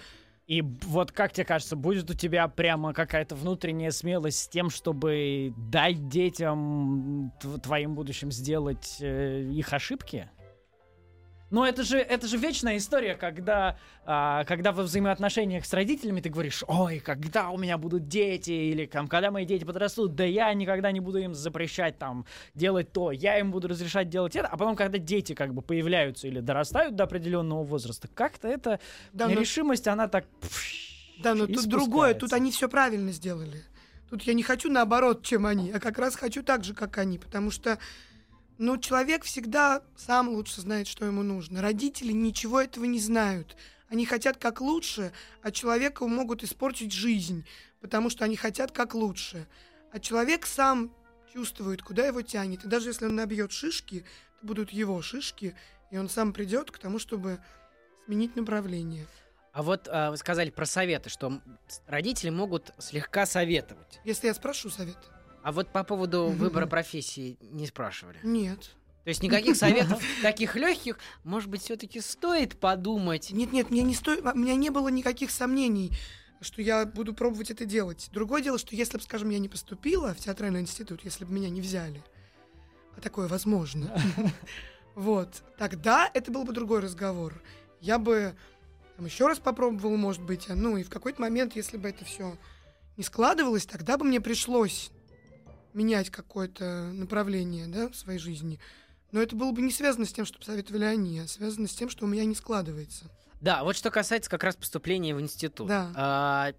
И 0.48 0.62
вот 0.62 1.12
как 1.12 1.34
тебе 1.34 1.46
кажется, 1.46 1.76
будет 1.76 2.10
у 2.12 2.14
тебя 2.14 2.48
прямо 2.48 2.94
какая-то 2.94 3.36
внутренняя 3.36 3.90
смелость 3.90 4.40
с 4.44 4.48
тем, 4.48 4.70
чтобы 4.70 5.54
дать 5.58 6.08
детям 6.08 7.32
тв- 7.42 7.60
твоим 7.62 7.96
будущим 7.96 8.32
сделать 8.32 8.98
э, 9.02 9.42
их 9.42 9.74
ошибки? 9.74 10.30
Но 11.52 11.66
это 11.66 11.84
же, 11.84 12.00
это 12.00 12.28
же 12.28 12.38
вечная 12.38 12.78
история, 12.78 13.16
когда, 13.16 13.78
а, 14.06 14.44
когда 14.46 14.72
во 14.72 14.84
взаимоотношениях 14.84 15.66
с 15.66 15.74
родителями 15.74 16.20
ты 16.20 16.30
говоришь, 16.30 16.64
ой, 16.68 17.00
когда 17.00 17.52
у 17.52 17.58
меня 17.58 17.78
будут 17.78 18.08
дети, 18.08 18.52
или 18.52 18.86
там, 18.86 19.08
когда 19.08 19.30
мои 19.30 19.46
дети 19.46 19.64
подрастут, 19.64 20.16
да 20.16 20.24
я 20.24 20.54
никогда 20.54 20.92
не 20.92 21.00
буду 21.00 21.20
им 21.20 21.36
запрещать 21.36 21.98
там 22.00 22.26
делать 22.56 22.92
то, 22.92 23.12
я 23.12 23.38
им 23.40 23.52
буду 23.52 23.68
разрешать 23.68 24.10
делать 24.10 24.36
это, 24.36 24.48
а 24.48 24.58
потом, 24.58 24.76
когда 24.76 24.98
дети 24.98 25.34
как 25.34 25.54
бы 25.54 25.62
появляются 25.62 26.28
или 26.28 26.40
дорастают 26.40 26.96
до 26.96 27.04
определенного 27.04 27.64
возраста, 27.64 28.08
как-то 28.14 28.48
это 28.48 28.80
Да, 29.14 29.28
но- 29.28 29.40
решимость, 29.40 29.88
она 29.88 30.08
так... 30.08 30.26
Да, 31.20 31.34
но 31.34 31.48
тут 31.48 31.68
другое, 31.68 32.14
тут 32.14 32.34
они 32.34 32.52
все 32.52 32.68
правильно 32.68 33.12
сделали. 33.12 33.64
Тут 34.10 34.24
я 34.24 34.34
не 34.34 34.44
хочу 34.44 34.70
наоборот, 34.70 35.24
чем 35.24 35.46
они, 35.46 35.72
а 35.72 35.80
как 35.80 35.98
раз 35.98 36.16
хочу 36.16 36.44
так 36.44 36.64
же, 36.64 36.74
как 36.74 36.98
они, 36.98 37.18
потому 37.18 37.52
что, 37.52 37.80
ну, 38.58 38.78
человек 38.78 39.24
всегда 39.24 39.82
сам 39.98 40.30
лучше 40.30 40.62
знает, 40.62 40.88
что 40.88 41.06
ему 41.06 41.24
нужно. 41.24 41.62
Родители 41.62 42.12
ничего 42.12 42.62
этого 42.62 42.86
не 42.86 43.00
знают. 43.00 43.56
Они 43.90 44.06
хотят 44.06 44.38
как 44.38 44.62
лучше, 44.62 45.12
а 45.42 45.52
человеку 45.52 46.08
могут 46.08 46.44
испортить 46.44 46.92
жизнь, 46.92 47.46
потому 47.82 48.10
что 48.10 48.26
они 48.26 48.36
хотят 48.36 48.72
как 48.72 48.96
лучше. 48.96 49.48
А 49.92 50.00
человек 50.00 50.46
сам 50.46 50.92
чувствует, 51.34 51.82
куда 51.82 52.08
его 52.08 52.22
тянет. 52.22 52.64
И 52.64 52.68
даже 52.68 52.90
если 52.90 53.06
он 53.06 53.16
набьет 53.16 53.52
шишки, 53.52 54.06
это 54.38 54.48
будут 54.48 54.72
его 54.72 55.02
шишки, 55.02 55.56
и 55.92 55.98
он 55.98 56.10
сам 56.10 56.34
придет 56.34 56.72
к 56.72 56.80
тому, 56.80 56.98
чтобы 56.98 57.40
сменить 58.06 58.36
направление. 58.36 59.06
А 59.52 59.64
вот 59.64 59.88
а, 59.90 60.12
вы 60.12 60.18
сказали 60.18 60.50
про 60.50 60.66
советы, 60.66 61.10
что 61.10 61.40
родители 61.88 62.30
могут 62.30 62.74
слегка 62.78 63.26
советовать. 63.26 64.00
Если 64.04 64.28
я 64.28 64.34
спрошу 64.34 64.70
совет. 64.70 64.98
А 65.46 65.52
вот 65.52 65.72
по 65.72 65.84
поводу 65.84 66.30
выбора 66.30 66.66
профессии 66.66 67.38
не 67.40 67.68
спрашивали. 67.68 68.18
Нет. 68.24 68.72
То 69.04 69.10
есть 69.10 69.22
никаких 69.22 69.56
советов 69.56 70.02
таких 70.24 70.56
легких, 70.56 70.98
может 71.24 71.52
быть, 71.52 71.62
все-таки 71.62 72.02
стоит 72.02 72.60
подумать. 72.60 73.30
Нет, 73.30 73.54
нет, 73.54 73.70
мне 73.70 73.84
не 73.84 73.94
стоит, 73.94 74.26
у 74.26 74.36
меня 74.36 74.56
не 74.56 74.72
было 74.72 74.88
никаких 74.88 75.30
сомнений, 75.30 75.92
что 76.42 76.64
я 76.64 76.88
буду 76.88 77.14
пробовать 77.14 77.52
это 77.52 77.66
делать. 77.66 78.10
Другое 78.12 78.42
дело, 78.42 78.58
что 78.58 78.76
если 78.76 78.98
бы, 78.98 79.04
скажем, 79.04 79.30
я 79.30 79.38
не 79.38 79.48
поступила 79.48 80.16
в 80.16 80.18
театральный 80.18 80.62
институт, 80.62 81.02
если 81.04 81.26
бы 81.26 81.34
меня 81.34 81.52
не 81.52 81.62
взяли, 81.62 82.04
а 82.98 83.02
такое 83.02 83.28
возможно, 83.28 83.96
вот, 84.96 85.44
тогда 85.60 86.10
это 86.12 86.32
был 86.32 86.44
бы 86.44 86.54
другой 86.54 86.80
разговор. 86.80 87.40
Я 87.82 88.00
бы 88.00 88.34
там, 88.98 89.06
еще 89.06 89.28
раз 89.28 89.38
попробовала, 89.38 89.96
может 89.96 90.24
быть, 90.24 90.50
а, 90.50 90.56
ну 90.56 90.76
и 90.76 90.84
в 90.84 90.90
какой-то 90.90 91.22
момент, 91.22 91.56
если 91.56 91.78
бы 91.78 91.88
это 91.88 92.04
все 92.04 92.36
не 92.98 93.04
складывалось, 93.04 93.68
тогда 93.68 93.98
бы 94.00 94.06
мне 94.06 94.20
пришлось 94.20 94.90
менять 95.76 96.10
какое-то 96.10 96.90
направление, 96.94 97.68
да, 97.68 97.90
в 97.90 97.96
своей 97.96 98.20
жизни. 98.20 98.60
Но 99.12 99.22
это 99.22 99.36
было 99.36 99.52
бы 99.52 99.62
не 99.62 99.72
связано 99.72 100.06
с 100.06 100.14
тем, 100.14 100.26
что 100.26 100.40
посоветовали 100.40 100.86
они, 100.86 101.20
а 101.20 101.28
связано 101.28 101.68
с 101.68 101.74
тем, 101.76 101.90
что 101.90 102.06
у 102.06 102.08
меня 102.08 102.26
не 102.26 102.36
складывается. 102.36 103.06
Да, 103.42 103.64
вот 103.64 103.76
что 103.76 103.92
касается 103.92 104.30
как 104.30 104.44
раз 104.44 104.56
поступления 104.56 105.14
в 105.14 105.22
институт. 105.22 105.68
Да. 105.68 105.92
А, 105.96 106.54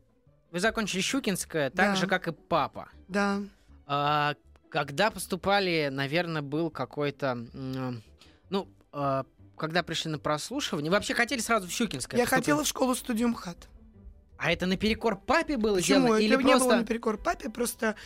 вы 0.52 0.60
закончили 0.60 1.00
Щукинское, 1.00 1.70
так 1.70 1.94
Да. 1.94 1.96
же, 1.96 2.06
как 2.06 2.28
и 2.28 2.32
папа. 2.32 2.88
Да. 3.08 3.40
А, 3.86 4.34
когда 4.70 5.10
поступали, 5.10 5.88
наверное, 5.90 6.42
был 6.42 6.70
какой-то... 6.70 7.34
Ну, 8.50 8.68
а, 8.92 9.24
когда 9.56 9.82
пришли 9.82 10.10
на 10.10 10.18
прослушивание, 10.18 10.90
вообще 10.92 11.14
хотели 11.14 11.40
сразу 11.40 11.66
в 11.66 11.70
Щукинское 11.70 12.18
Я 12.18 12.24
поступить? 12.26 12.44
хотела 12.44 12.62
в 12.64 12.66
школу 12.68 12.94
студиум 12.94 13.34
хат. 13.34 13.68
А 14.38 14.52
это 14.52 14.66
наперекор 14.66 15.18
папе 15.18 15.56
было 15.56 15.76
Почему? 15.76 16.00
сделано? 16.00 16.14
Это 16.16 16.22
Или 16.24 16.36
не 16.36 16.42
просто... 16.42 16.68
было 16.68 16.76
наперекор 16.76 17.16
папе, 17.16 17.48
просто 17.48 17.96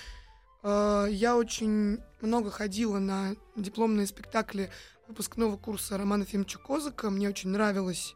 э, 0.63 1.07
я 1.11 1.37
очень 1.37 1.99
много 2.21 2.51
ходила 2.51 2.99
на 2.99 3.35
дипломные 3.57 4.07
спектакли 4.07 4.71
выпускного 5.09 5.57
курса 5.57 5.99
Романа 5.99 6.25
Фимовича 6.25 6.59
Козыка. 6.59 7.11
Мне 7.11 7.29
очень 7.29 7.51
нравилось, 7.51 8.15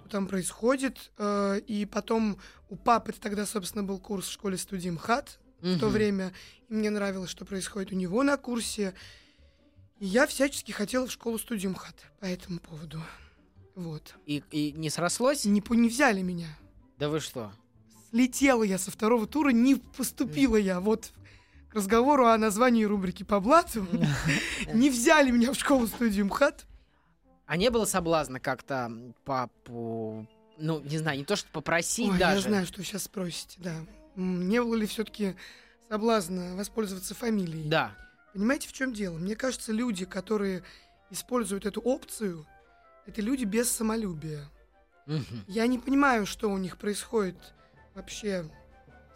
что 0.00 0.08
там 0.10 0.26
происходит. 0.26 1.12
Э, 1.18 1.58
и 1.66 1.86
потом 1.86 2.38
у 2.68 2.76
папы 2.76 3.12
тогда, 3.12 3.46
собственно, 3.46 3.84
был 3.84 3.98
курс 3.98 4.26
в 4.26 4.32
школе 4.32 4.56
студии 4.56 4.90
МХАТ 4.90 5.40
в 5.60 5.78
то 5.78 5.88
время. 5.88 6.32
И 6.68 6.74
мне 6.74 6.90
нравилось, 6.90 7.30
что 7.30 7.44
происходит 7.44 7.92
у 7.92 7.96
него 7.96 8.22
на 8.22 8.36
курсе. 8.36 8.94
И 9.98 10.06
я 10.06 10.26
всячески 10.26 10.72
хотела 10.72 11.06
в 11.06 11.12
школу 11.12 11.38
студию 11.38 11.72
МХАТ 11.72 11.96
по 12.20 12.24
этому 12.24 12.58
поводу. 12.58 13.02
Вот. 13.74 14.14
И, 14.26 14.42
и 14.50 14.72
не 14.72 14.90
срослось? 14.90 15.44
Не, 15.44 15.62
не 15.70 15.88
взяли 15.88 16.22
меня. 16.22 16.48
Да 16.98 17.08
вы 17.08 17.20
что? 17.20 17.52
Слетела 18.10 18.62
я 18.62 18.78
со 18.78 18.90
второго 18.90 19.26
тура, 19.26 19.50
не 19.50 19.76
поступила 19.76 20.56
я. 20.56 20.80
Вот 20.80 21.12
к 21.70 21.74
разговору 21.74 22.26
о 22.26 22.36
названии 22.36 22.84
рубрики 22.84 23.22
по 23.22 23.40
блату. 23.40 23.86
Не 24.74 24.90
взяли 24.90 25.30
меня 25.30 25.52
в 25.52 25.54
школу 25.54 25.86
студию 25.86 26.26
МХАТ. 26.26 26.66
А 27.46 27.56
не 27.56 27.68
было 27.70 27.84
соблазна 27.84 28.38
как-то 28.38 28.92
папу... 29.24 30.26
Ну, 30.56 30.78
не 30.80 30.98
знаю, 30.98 31.18
не 31.18 31.24
то, 31.24 31.34
что 31.34 31.48
попросить 31.50 32.10
Ой, 32.10 32.18
даже. 32.18 32.36
я 32.36 32.48
знаю, 32.48 32.66
что 32.66 32.84
сейчас 32.84 33.04
спросите, 33.04 33.56
да. 33.58 33.74
Не 34.14 34.62
было 34.62 34.76
ли 34.76 34.86
все-таки 34.86 35.34
соблазна 35.88 36.54
воспользоваться 36.54 37.14
фамилией? 37.14 37.68
Да. 37.68 37.96
Понимаете, 38.34 38.68
в 38.68 38.72
чем 38.72 38.92
дело? 38.92 39.18
Мне 39.18 39.34
кажется, 39.34 39.72
люди, 39.72 40.04
которые 40.04 40.62
используют 41.10 41.66
эту 41.66 41.80
опцию, 41.80 42.46
это 43.06 43.20
люди 43.20 43.44
без 43.44 43.68
самолюбия. 43.68 44.48
Я 45.48 45.66
не 45.66 45.78
понимаю, 45.78 46.26
что 46.26 46.50
у 46.50 46.58
них 46.58 46.76
происходит 46.76 47.36
вообще 47.94 48.44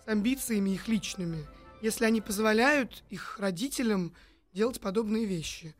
с 0.04 0.08
амбициями 0.08 0.70
их 0.70 0.88
личными, 0.88 1.46
если 1.84 2.06
они 2.06 2.22
позволяют 2.22 3.04
их 3.10 3.38
родителям 3.38 4.14
делать 4.54 4.80
подобные 4.80 5.26
вещи. 5.26 5.74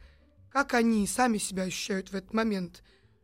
Как 0.51 0.75
они 0.75 1.07
сами 1.07 1.39
себя 1.39 1.63
ощущают 1.63 2.11
в 2.11 2.15
этот 2.15 2.35
момент? 2.35 2.83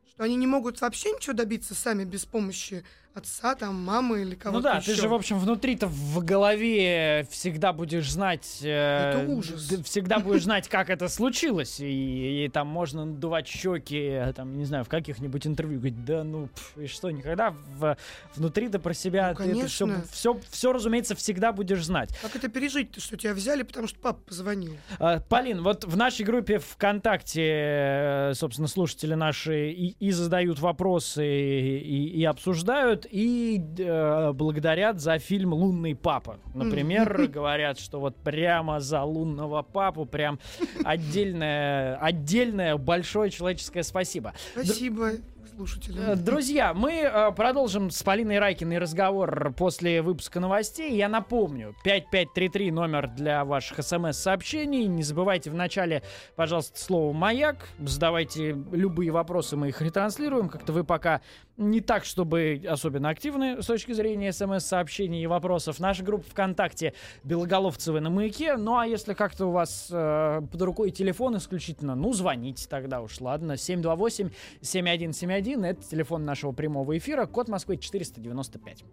Что 0.09 0.25
они 0.25 0.35
не 0.35 0.47
могут 0.47 0.81
вообще 0.81 1.13
ничего 1.13 1.35
добиться 1.35 1.75
сами 1.75 2.05
без 2.05 2.25
помощи 2.25 2.83
отца, 3.15 3.55
там, 3.57 3.75
мамы 3.83 4.23
или 4.23 4.35
кого-то 4.35 4.59
Ну 4.59 4.63
да, 4.63 4.77
еще? 4.79 4.93
ты 4.95 5.01
же, 5.01 5.09
в 5.09 5.15
общем, 5.15 5.39
внутри-то 5.39 5.87
в 5.89 6.25
голове 6.25 7.27
всегда 7.31 7.73
будешь 7.73 8.11
знать... 8.11 8.61
э, 8.63 9.21
Это 9.23 9.33
ужас. 9.33 9.67
д- 9.69 9.83
Всегда 9.83 10.21
будешь 10.21 10.45
знать, 10.45 10.69
как 10.69 10.91
это 10.91 11.09
случилось. 11.09 11.81
И, 11.81 12.45
и 12.45 12.49
там 12.49 12.69
можно 12.69 13.05
надувать 13.05 13.49
щеки, 13.49 14.17
там, 14.37 14.57
не 14.57 14.65
знаю, 14.65 14.85
в 14.85 14.89
каких-нибудь 14.89 15.47
интервью 15.47 15.79
говорить, 15.81 16.05
да 16.05 16.23
ну, 16.25 16.49
пф, 16.49 16.79
и 16.79 16.87
что, 16.87 17.11
никогда 17.11 17.51
в, 17.51 17.97
внутри-то 18.37 18.79
про 18.79 18.95
себя 18.95 19.35
Ну, 19.39 19.45
ты 19.45 19.51
это 19.59 19.67
все, 19.67 19.87
конечно. 19.87 20.05
все, 20.13 20.41
все, 20.51 20.73
разумеется, 20.73 21.15
всегда 21.17 21.53
будешь 21.53 21.85
знать. 21.85 22.17
Как 22.23 22.37
это 22.37 22.49
пережить-то, 22.49 23.01
что 23.01 23.17
тебя 23.17 23.35
взяли, 23.35 23.65
потому 23.65 23.89
что 23.89 23.99
папа 23.99 24.21
позвонил? 24.27 24.77
А, 24.99 25.19
Полин, 25.21 25.63
вот 25.63 25.85
в 25.85 25.97
нашей 25.97 26.25
группе 26.25 26.59
ВКонтакте, 26.59 27.43
э, 27.45 28.33
собственно, 28.35 28.69
слушатели 28.69 29.15
наши 29.15 29.71
и, 29.71 29.97
и 29.99 30.11
задают 30.13 30.61
вопросы, 30.61 31.25
и, 31.27 32.07
и 32.21 32.25
обсуждают, 32.25 33.00
и 33.09 33.63
э, 33.79 34.33
благодарят 34.33 35.01
за 35.01 35.19
фильм 35.19 35.53
«Лунный 35.53 35.95
папа». 35.95 36.39
Например, 36.55 37.27
говорят, 37.29 37.79
что 37.79 38.01
вот 38.01 38.17
прямо 38.17 38.81
за 38.81 39.03
«Лунного 39.03 39.63
папу» 39.63 40.07
прям 40.07 40.39
отдельное, 40.85 41.97
отдельное 41.97 42.77
большое 42.77 43.31
человеческое 43.31 43.83
спасибо. 43.83 44.35
Спасибо 44.53 45.13
Э, 45.61 45.67
слушателям. 45.67 46.25
Друзья, 46.25 46.75
мы 46.75 46.93
э, 46.93 47.33
продолжим 47.33 47.91
с 47.91 48.03
Полиной 48.03 48.39
Райкиной 48.39 48.79
разговор 48.79 49.53
после 49.57 50.03
выпуска 50.03 50.41
новостей. 50.41 50.97
Я 50.97 51.09
напомню, 51.09 51.75
5533 51.85 52.71
номер 52.71 53.09
для 53.09 53.45
ваших 53.45 53.83
смс-сообщений. 53.83 54.87
Не 54.87 55.03
забывайте 55.03 55.51
в 55.51 55.55
начале, 55.55 56.03
пожалуйста, 56.37 56.79
слово 56.79 57.13
«Маяк». 57.13 57.69
Задавайте 57.79 58.57
любые 58.73 59.11
вопросы, 59.11 59.57
мы 59.57 59.69
их 59.69 59.81
ретранслируем. 59.83 60.49
Как-то 60.49 60.73
вы 60.73 60.85
пока 60.85 61.21
не 61.57 61.81
так, 61.81 62.05
чтобы 62.05 62.63
особенно 62.67 63.11
активны 63.11 63.63
с 63.63 63.67
точки 63.67 63.93
зрения 63.93 64.33
смс-сообщений 64.33 65.23
и 65.23 65.27
вопросов. 65.27 65.79
Наша 65.79 66.03
группа 66.03 66.25
ВКонтакте 66.31 66.95
«Белоголовцевы 67.23 68.01
на 68.01 68.09
маяке». 68.09 68.57
Ну, 68.57 68.79
а 68.79 68.87
если 68.87 69.13
как-то 69.13 69.47
у 69.47 69.51
вас 69.51 69.89
э, 69.91 70.41
под 70.51 70.63
рукой 70.63 70.91
телефон 70.91 71.37
исключительно, 71.37 71.95
ну, 71.95 72.15
звоните 72.15 72.67
тогда 72.69 73.03
уж, 73.03 73.21
ладно. 73.21 73.53
728-7171 73.53 75.50
это 75.67 75.83
телефон 75.83 76.25
нашего 76.25 76.53
прямого 76.53 76.97
эфира, 76.97 77.27
код 77.27 77.49
Москвы 77.49 77.77
495. 77.77 78.85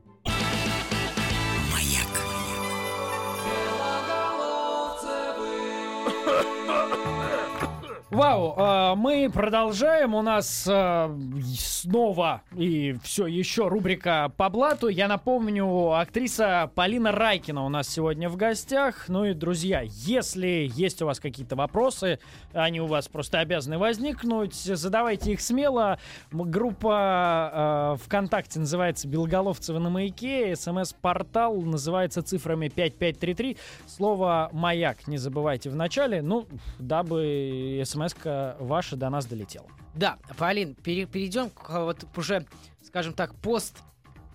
Вау, 8.09 8.55
э, 8.57 8.95
мы 8.95 9.29
продолжаем. 9.29 10.15
У 10.15 10.21
нас 10.21 10.65
э, 10.65 11.17
снова 11.57 12.41
и 12.55 12.95
все 13.03 13.27
еще 13.27 13.67
рубрика 13.67 14.31
по 14.37 14.47
блату. 14.47 14.87
Я 14.87 15.09
напомню, 15.09 15.91
актриса 15.91 16.71
Полина 16.73 17.11
Райкина 17.11 17.65
у 17.65 17.69
нас 17.69 17.89
сегодня 17.89 18.29
в 18.29 18.37
гостях. 18.37 19.09
Ну 19.09 19.25
и, 19.25 19.33
друзья, 19.33 19.81
если 19.83 20.71
есть 20.73 21.01
у 21.01 21.05
вас 21.05 21.19
какие-то 21.19 21.57
вопросы, 21.57 22.19
они 22.53 22.79
у 22.79 22.85
вас 22.85 23.09
просто 23.09 23.39
обязаны 23.39 23.77
возникнуть, 23.77 24.55
задавайте 24.55 25.33
их 25.33 25.41
смело. 25.41 25.99
Группа 26.31 27.97
э, 27.97 28.03
ВКонтакте 28.05 28.61
называется 28.61 29.09
«Белоголовцева 29.09 29.79
на 29.79 29.89
маяке». 29.89 30.55
СМС-портал 30.55 31.59
называется 31.61 32.23
цифрами 32.23 32.69
5533. 32.69 33.57
Слово 33.85 34.49
«Маяк» 34.53 35.07
не 35.07 35.17
забывайте 35.17 35.69
в 35.69 35.75
начале, 35.75 36.21
ну, 36.21 36.47
дабы 36.79 37.83
смс-ка 37.97 38.55
ваша 38.59 38.95
до 38.95 39.09
нас 39.09 39.25
долетела. 39.25 39.67
Да, 39.95 40.17
Полин, 40.37 40.75
пере- 40.75 41.05
перейдем 41.05 41.49
к 41.49 41.69
а, 41.69 41.83
вот 41.85 42.05
уже, 42.15 42.45
скажем 42.83 43.13
так, 43.13 43.33
пост 43.35 43.77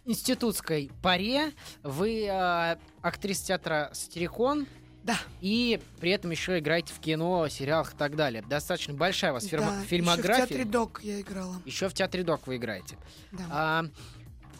институтской 0.04 0.90
паре. 1.02 1.52
Вы 1.84 2.24
э, 2.26 2.76
актриса 3.02 3.46
театра 3.46 3.90
«Сатирикон». 3.92 4.66
Да. 5.04 5.16
И 5.40 5.80
при 6.00 6.10
этом 6.12 6.30
еще 6.30 6.58
играете 6.58 6.92
в 6.94 6.98
кино, 7.00 7.48
сериалах 7.48 7.94
и 7.94 7.96
так 7.96 8.14
далее. 8.16 8.42
Достаточно 8.48 8.94
большая 8.94 9.32
у 9.32 9.34
вас 9.34 9.44
фирма- 9.44 9.78
Да, 9.80 9.82
фильмография. 9.84 10.32
Еще 10.34 10.44
в 10.44 10.48
театре 10.48 10.64
Док 10.64 11.00
я 11.02 11.20
играла. 11.20 11.56
Еще 11.64 11.88
в 11.88 11.94
театре 11.94 12.22
Док 12.24 12.46
вы 12.46 12.56
играете. 12.56 12.96
Да. 13.32 13.44
А, 13.50 13.84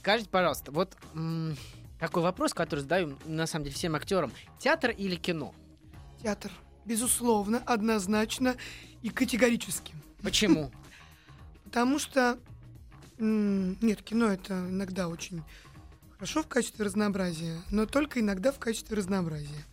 Скажите, 0.01 0.29
пожалуйста, 0.31 0.73
вот 0.73 0.97
м, 1.15 1.57
такой 2.01 2.23
вопрос, 2.25 2.55
который 2.55 2.81
задаю 2.81 3.17
на 3.25 3.47
самом 3.47 3.65
деле 3.67 3.77
всем 3.77 3.95
актерам. 3.95 4.33
Театр 4.59 4.91
или 4.91 5.15
кино? 5.15 5.55
Театр. 6.23 6.51
Безусловно, 6.85 7.63
однозначно 7.65 8.57
и 9.03 9.11
категорически. 9.11 9.95
Почему? 10.23 10.71
Потому 11.65 11.99
что... 11.99 12.39
Нет, 13.19 14.03
кино 14.03 14.27
это 14.29 14.67
иногда 14.69 15.09
очень 15.09 15.43
хорошо 16.15 16.43
в 16.43 16.49
качестве 16.49 16.85
разнообразия, 16.85 17.61
но 17.71 17.87
только 17.87 18.21
иногда 18.21 18.51
в 18.53 18.59
качестве 18.59 18.97
разнообразия. 18.97 19.65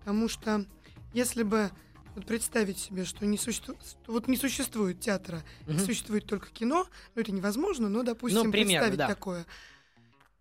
Потому 0.00 0.28
что 0.28 0.64
если 1.12 1.42
бы 1.42 1.70
вот 2.14 2.26
представить 2.26 2.78
себе, 2.78 3.04
что 3.04 3.24
не 3.26 3.38
существует, 3.38 3.78
вот 4.06 4.26
не 4.26 4.36
существует 4.36 5.00
театра, 5.00 5.44
Мгм. 5.66 5.78
существует 5.78 6.26
только 6.26 6.48
кино, 6.50 6.88
ну 7.14 7.22
это 7.22 7.30
невозможно, 7.30 7.88
но 7.88 8.02
допустим 8.02 8.44
Ну, 8.44 8.50
примерно, 8.50 8.86
представить 8.86 8.98
да. 8.98 9.06
такое, 9.06 9.46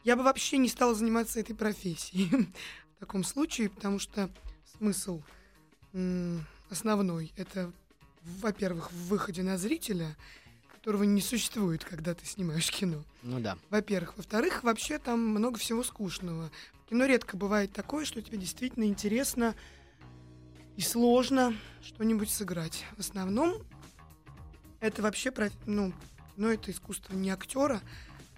я 0.03 0.15
бы 0.15 0.23
вообще 0.23 0.57
не 0.57 0.69
стала 0.69 0.95
заниматься 0.95 1.39
этой 1.39 1.55
профессией 1.55 2.29
в 2.95 2.99
таком 2.99 3.23
случае, 3.23 3.69
потому 3.69 3.99
что 3.99 4.31
смысл 4.77 5.21
основной 6.69 7.33
это, 7.35 7.71
во-первых, 8.41 8.91
в 8.91 9.07
выходе 9.07 9.43
на 9.43 9.57
зрителя, 9.57 10.15
которого 10.71 11.03
не 11.03 11.21
существует, 11.21 11.83
когда 11.83 12.13
ты 12.13 12.25
снимаешь 12.25 12.69
кино. 12.71 13.03
Ну 13.23 13.39
да. 13.39 13.57
Во-первых. 13.69 14.15
Во-вторых, 14.17 14.63
вообще 14.63 14.99
там 14.99 15.19
много 15.19 15.57
всего 15.57 15.83
скучного. 15.83 16.49
В 16.85 16.89
кино 16.89 17.05
редко 17.05 17.35
бывает 17.37 17.73
такое, 17.73 18.05
что 18.05 18.21
тебе 18.21 18.37
действительно 18.37 18.85
интересно 18.85 19.55
и 20.75 20.81
сложно 20.81 21.55
что-нибудь 21.81 22.29
сыграть. 22.29 22.85
В 22.95 22.99
основном 22.99 23.55
это 24.79 25.01
вообще, 25.01 25.31
про- 25.31 25.49
ну, 25.65 25.91
кино 26.35 26.49
это 26.51 26.71
искусство 26.71 27.15
не 27.15 27.31
актера, 27.31 27.81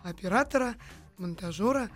а 0.03 0.09
оператора, 0.09 0.75
монтажера, 1.17 1.89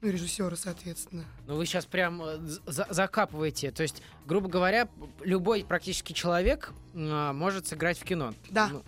ну 0.00 0.10
режиссера, 0.10 0.54
соответственно. 0.56 1.24
Ну 1.46 1.56
вы 1.56 1.66
сейчас 1.66 1.86
прям 1.86 2.22
э, 2.22 2.38
за- 2.66 2.86
закапываете. 2.88 3.70
То 3.70 3.82
есть, 3.82 4.02
грубо 4.26 4.48
говоря, 4.48 4.88
любой 5.20 5.64
практически 5.64 6.12
человек 6.12 6.72
а, 6.94 7.32
может 7.32 7.66
сыграть 7.66 7.98
в 7.98 8.04
кино. 8.04 8.34
Да. 8.50 8.68
Ну, 8.68 8.84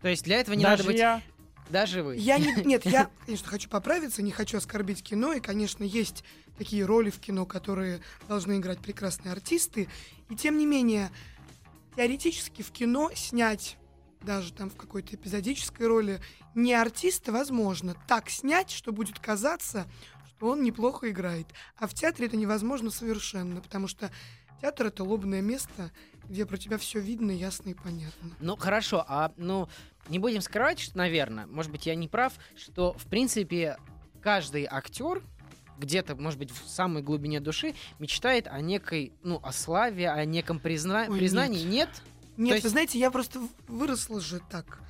то 0.00 0.08
есть 0.08 0.24
для 0.24 0.38
этого 0.38 0.54
не 0.54 0.62
Даже 0.62 0.82
надо 0.82 0.92
быть... 0.92 0.98
я. 0.98 1.22
Даже 1.68 2.04
вы. 2.04 2.16
Я 2.16 2.38
не, 2.38 2.54
нет, 2.64 2.86
я, 2.86 3.10
конечно, 3.24 3.48
хочу 3.48 3.68
поправиться, 3.68 4.22
не 4.22 4.30
хочу 4.30 4.58
оскорбить 4.58 5.02
кино, 5.02 5.32
и, 5.32 5.40
конечно, 5.40 5.82
есть 5.82 6.22
такие 6.56 6.84
роли 6.84 7.10
в 7.10 7.18
кино, 7.18 7.44
которые 7.44 8.00
должны 8.28 8.58
играть 8.58 8.78
прекрасные 8.78 9.32
артисты, 9.32 9.88
и 10.30 10.36
тем 10.36 10.58
не 10.58 10.66
менее, 10.66 11.10
теоретически 11.96 12.62
в 12.62 12.70
кино 12.70 13.10
снять 13.14 13.76
даже 14.22 14.52
там 14.52 14.70
в 14.70 14.76
какой-то 14.76 15.14
эпизодической 15.14 15.86
роли 15.86 16.20
не 16.56 16.72
артиста 16.74 17.30
возможно 17.30 17.94
так 18.08 18.28
снять, 18.30 18.70
что 18.70 18.90
будет 18.92 19.18
казаться, 19.20 19.86
что 20.28 20.48
он 20.48 20.62
неплохо 20.64 21.10
играет. 21.10 21.46
А 21.76 21.86
в 21.86 21.94
театре 21.94 22.26
это 22.26 22.36
невозможно 22.36 22.90
совершенно, 22.90 23.60
потому 23.60 23.86
что 23.86 24.10
театр 24.60 24.86
это 24.86 25.04
лобное 25.04 25.42
место, 25.42 25.92
где 26.28 26.46
про 26.46 26.56
тебя 26.56 26.78
все 26.78 26.98
видно, 26.98 27.30
ясно 27.30 27.70
и 27.70 27.74
понятно. 27.74 28.30
Ну, 28.40 28.56
хорошо, 28.56 29.04
а, 29.06 29.32
ну, 29.36 29.68
не 30.08 30.18
будем 30.18 30.40
скрывать, 30.40 30.80
что, 30.80 30.96
наверное, 30.98 31.46
может 31.46 31.70
быть, 31.70 31.86
я 31.86 31.94
не 31.94 32.08
прав, 32.08 32.32
что, 32.56 32.94
в 32.94 33.04
принципе, 33.04 33.76
каждый 34.22 34.66
актер 34.68 35.22
где-то, 35.78 36.16
может 36.16 36.38
быть, 36.38 36.50
в 36.50 36.68
самой 36.68 37.02
глубине 37.02 37.38
души 37.38 37.74
мечтает 37.98 38.46
о 38.48 38.60
некой, 38.62 39.12
ну, 39.22 39.38
о 39.42 39.52
славе, 39.52 40.08
о 40.10 40.24
неком 40.24 40.58
призна- 40.58 41.06
Ой, 41.08 41.18
признании. 41.18 41.62
Нет? 41.62 41.90
Нет, 42.38 42.54
есть- 42.54 42.64
вы 42.64 42.70
знаете, 42.70 42.98
я 42.98 43.10
просто 43.10 43.46
выросла 43.68 44.20
же 44.20 44.40
так. 44.50 44.80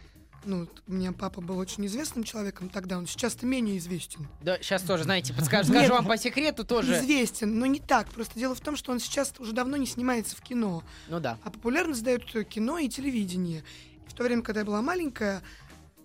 Ну, 0.46 0.68
у 0.86 0.92
меня 0.92 1.12
папа 1.12 1.40
был 1.40 1.58
очень 1.58 1.84
известным 1.86 2.22
человеком 2.24 2.68
тогда, 2.68 2.98
он 2.98 3.06
сейчас-то 3.06 3.44
менее 3.46 3.78
известен. 3.78 4.28
Да, 4.42 4.56
сейчас 4.58 4.82
тоже, 4.82 5.02
знаете, 5.02 5.34
подскажу, 5.34 5.72
скажу 5.72 5.92
вам 5.92 6.06
по 6.06 6.16
секрету 6.16 6.64
тоже. 6.64 6.98
Известен, 7.00 7.58
но 7.58 7.66
не 7.66 7.80
так. 7.80 8.08
Просто 8.10 8.38
дело 8.38 8.54
в 8.54 8.60
том, 8.60 8.76
что 8.76 8.92
он 8.92 9.00
сейчас 9.00 9.34
уже 9.38 9.52
давно 9.52 9.76
не 9.76 9.86
снимается 9.86 10.36
в 10.36 10.40
кино. 10.40 10.84
Ну 11.08 11.18
да. 11.18 11.36
А 11.42 11.50
популярность 11.50 12.04
дают 12.04 12.24
кино 12.48 12.78
и 12.78 12.88
телевидение. 12.88 13.64
И 14.06 14.10
в 14.10 14.14
то 14.14 14.22
время, 14.22 14.42
когда 14.42 14.60
я 14.60 14.66
была 14.66 14.82
маленькая, 14.82 15.42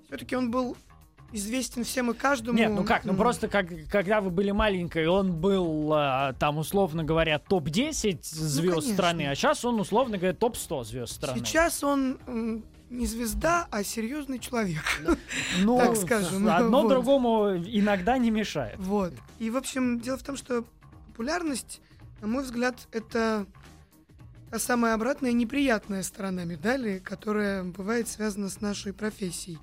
все-таки 0.08 0.36
он 0.36 0.50
был 0.50 0.76
известен 1.34 1.84
всем 1.86 2.12
и 2.12 2.14
каждому. 2.14 2.58
Нет, 2.58 2.72
ну 2.72 2.84
как, 2.84 3.06
ну 3.06 3.12
М, 3.12 3.18
просто 3.18 3.48
как, 3.48 3.68
когда 3.90 4.20
вы 4.20 4.32
были 4.32 4.52
маленькой, 4.52 5.08
он 5.08 5.32
был 5.34 5.94
а, 5.94 6.34
там, 6.34 6.58
условно 6.58 7.04
говоря, 7.06 7.40
топ-10 7.40 8.18
звезд 8.24 8.66
Ну, 8.66 8.72
конечно. 8.72 8.94
страны, 8.94 9.28
а 9.30 9.36
сейчас 9.36 9.64
он, 9.64 9.80
условно 9.80 10.18
говоря, 10.18 10.34
топ-100 10.36 10.84
звезд 10.84 11.14
страны. 11.14 11.40
Сейчас 11.40 11.84
он 11.86 12.18
не 12.92 13.08
звезда, 13.08 13.68
а 13.72 13.84
серьезный 13.84 14.38
человек. 14.38 14.84
ну, 15.62 15.78
так 15.80 15.96
скажем, 15.96 16.48
Одно 16.48 16.82
вот. 16.84 16.90
другому 16.90 17.56
иногда 17.56 18.18
не 18.18 18.30
мешает. 18.30 18.78
Вот. 18.78 19.14
И, 19.40 19.50
в 19.50 19.58
общем, 19.58 20.00
дело 20.00 20.18
в 20.18 20.24
том, 20.24 20.36
что 20.36 20.66
популярность, 21.08 21.82
на 22.20 22.28
мой 22.28 22.44
взгляд, 22.44 22.88
это 22.92 23.48
та 24.52 24.60
самая 24.60 24.94
обратная 24.94 25.32
неприятная 25.32 26.04
сторона 26.04 26.44
медали, 26.44 27.00
которая 27.00 27.64
бывает 27.64 28.10
связана 28.10 28.50
с 28.50 28.60
нашей 28.60 28.92
профессией. 28.92 29.58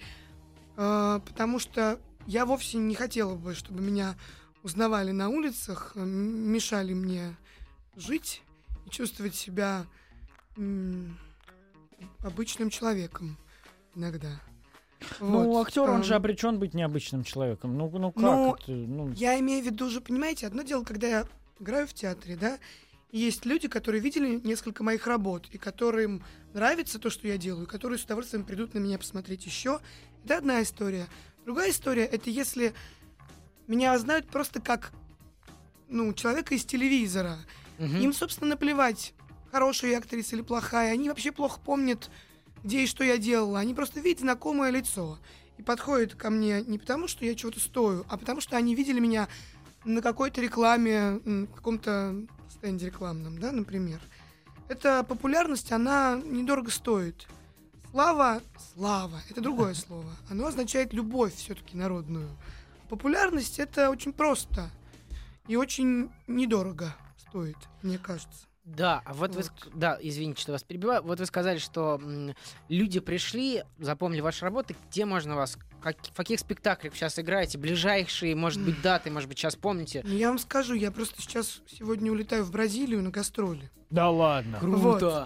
А, 0.77 1.21
Потому 1.21 1.59
что 1.59 1.99
я 2.27 2.47
вовсе 2.47 2.79
не 2.79 2.95
хотела 2.95 3.35
бы, 3.35 3.55
чтобы 3.55 3.83
меня 3.83 4.17
узнавали 4.63 5.13
на 5.13 5.29
улицах, 5.29 5.93
мешали 5.95 6.95
мне 6.95 7.37
жить 7.97 8.43
и 8.87 8.91
чувствовать 8.91 9.35
себя 9.35 9.85
обычным 12.23 12.71
человеком 12.71 13.37
иногда. 13.95 14.41
Ну, 15.21 15.45
Вот. 15.49 15.67
актер, 15.67 15.83
он 15.83 15.97
Ам, 15.97 16.03
же 16.03 16.15
обречен 16.15 16.59
быть 16.59 16.75
необычным 16.75 17.23
человеком. 17.25 17.77
Ну, 17.77 17.89
ну 17.91 18.13
как 18.13 18.23
Ну, 18.23 18.55
это? 18.55 18.73
Ну, 18.73 19.13
Я 19.13 19.39
имею 19.39 19.63
в 19.63 19.67
виду 19.67 19.87
уже, 19.87 20.01
понимаете, 20.01 20.47
одно 20.47 20.63
дело, 20.63 20.85
когда 20.85 21.07
я 21.07 21.27
играю 21.61 21.87
в 21.87 21.95
театре, 21.95 22.37
да, 22.37 22.59
и 23.11 23.19
есть 23.19 23.47
люди, 23.47 23.69
которые 23.69 24.01
видели 24.01 24.41
несколько 24.45 24.83
моих 24.83 25.07
работ, 25.07 25.47
и 25.51 25.59
которым 25.59 26.23
нравится 26.53 26.99
то, 26.99 27.11
что 27.11 27.27
я 27.27 27.39
делаю, 27.39 27.65
и 27.67 27.69
которые 27.69 27.99
с 27.99 28.05
удовольствием 28.05 28.45
придут 28.45 28.75
на 28.75 28.79
меня 28.79 28.99
посмотреть 28.99 29.47
еще. 29.47 29.81
Это 30.25 30.39
одна 30.39 30.63
история. 30.63 31.07
Другая 31.45 31.71
история— 31.71 32.05
это 32.07 32.29
если 32.29 32.75
меня 33.67 33.99
знают 33.99 34.29
просто 34.29 34.61
как, 34.61 34.93
ну, 35.89 36.13
человека 36.13 36.55
из 36.55 36.65
телевизора. 36.65 37.39
Мгм. 37.79 37.97
Им, 37.99 38.13
собственно, 38.13 38.51
наплевать, 38.51 39.15
хорошая 39.51 39.93
я 39.93 39.99
актриса 39.99 40.37
или 40.37 40.43
плохая. 40.43 40.93
Они 40.93 41.09
вообще 41.09 41.33
плохо 41.33 41.61
помнят, 41.61 42.11
где 42.65 42.83
и 42.83 42.87
что 42.87 43.05
я 43.05 43.19
делала. 43.19 43.59
Они 43.59 43.75
просто 43.75 44.01
видят 44.01 44.21
знакомое 44.21 44.71
лицо. 44.71 45.19
И 45.59 45.63
подходят 45.63 46.15
ко 46.15 46.31
мне 46.31 46.63
не 46.63 46.79
потому, 46.79 47.09
что 47.09 47.25
я 47.25 47.35
чего-то 47.35 47.59
стою, 47.61 48.05
а 48.09 48.17
потому 48.17 48.41
что 48.41 48.57
они 48.57 48.75
видели 48.75 49.01
меня 49.01 49.29
на 49.85 50.03
какой-то 50.03 50.41
рекламе, 50.41 51.21
м, 51.25 51.49
каком-то 51.49 52.15
стенде 52.49 52.87
рекламном, 52.87 53.39
да, 53.39 53.51
например. 53.53 54.01
Эта 54.69 55.03
популярность, 55.03 55.73
она 55.73 56.21
недорого 56.25 56.71
стоит. 56.71 57.27
Слава, 57.91 58.43
слава, 58.75 59.21
это 59.31 59.41
другое 59.41 59.75
слово. 59.87 60.11
Оно 60.31 60.47
означает 60.47 60.93
любовь 60.93 61.35
все-таки 61.35 61.77
народную. 61.77 62.29
Популярность 62.89 63.59
это 63.59 63.91
очень 63.91 64.13
просто 64.13 64.71
и 65.47 65.57
очень 65.57 66.11
недорого 66.27 66.95
стоит, 67.17 67.57
мне 67.83 67.99
кажется. 67.99 68.48
Да, 68.77 69.03
а 69.05 69.15
вот, 69.15 69.31
вы, 69.35 69.43
Вот. 69.43 69.47
ск- 69.51 69.71
да, 69.75 69.99
извините, 70.01 70.43
что 70.43 70.53
вас 70.53 70.63
перебиваю. 70.63 71.03
Вот 71.03 71.19
вы 71.19 71.27
сказали, 71.27 71.59
что 71.59 71.99
м, 72.03 72.35
люди 72.69 73.01
пришли, 73.01 73.65
запомнили 73.79 74.21
ваши 74.21 74.45
работы, 74.45 74.77
где 74.91 75.05
можно 75.07 75.37
вас, 75.37 75.59
как, 75.81 75.97
в 76.07 76.17
каких 76.17 76.41
спектаклях 76.41 76.95
сейчас 76.95 77.19
играете, 77.19 77.59
ближайшие, 77.59 78.35
может 78.35 78.61
быть, 78.63 78.81
даты, 78.83 79.11
может 79.11 79.29
быть, 79.29 79.39
сейчас 79.39 79.57
помните. 79.57 80.03
Ну, 80.07 80.15
я 80.15 80.29
вам 80.29 80.39
скажу, 80.39 80.75
я 80.75 80.91
просто 80.91 81.21
сейчас 81.23 81.61
сегодня 81.67 82.11
улетаю 82.13 82.45
в 82.45 82.51
Бразилию 82.51 83.03
на 83.03 83.11
гастроли. 83.11 83.71
да 83.91 84.11
ладно. 84.11 84.59
Круто! 84.61 85.25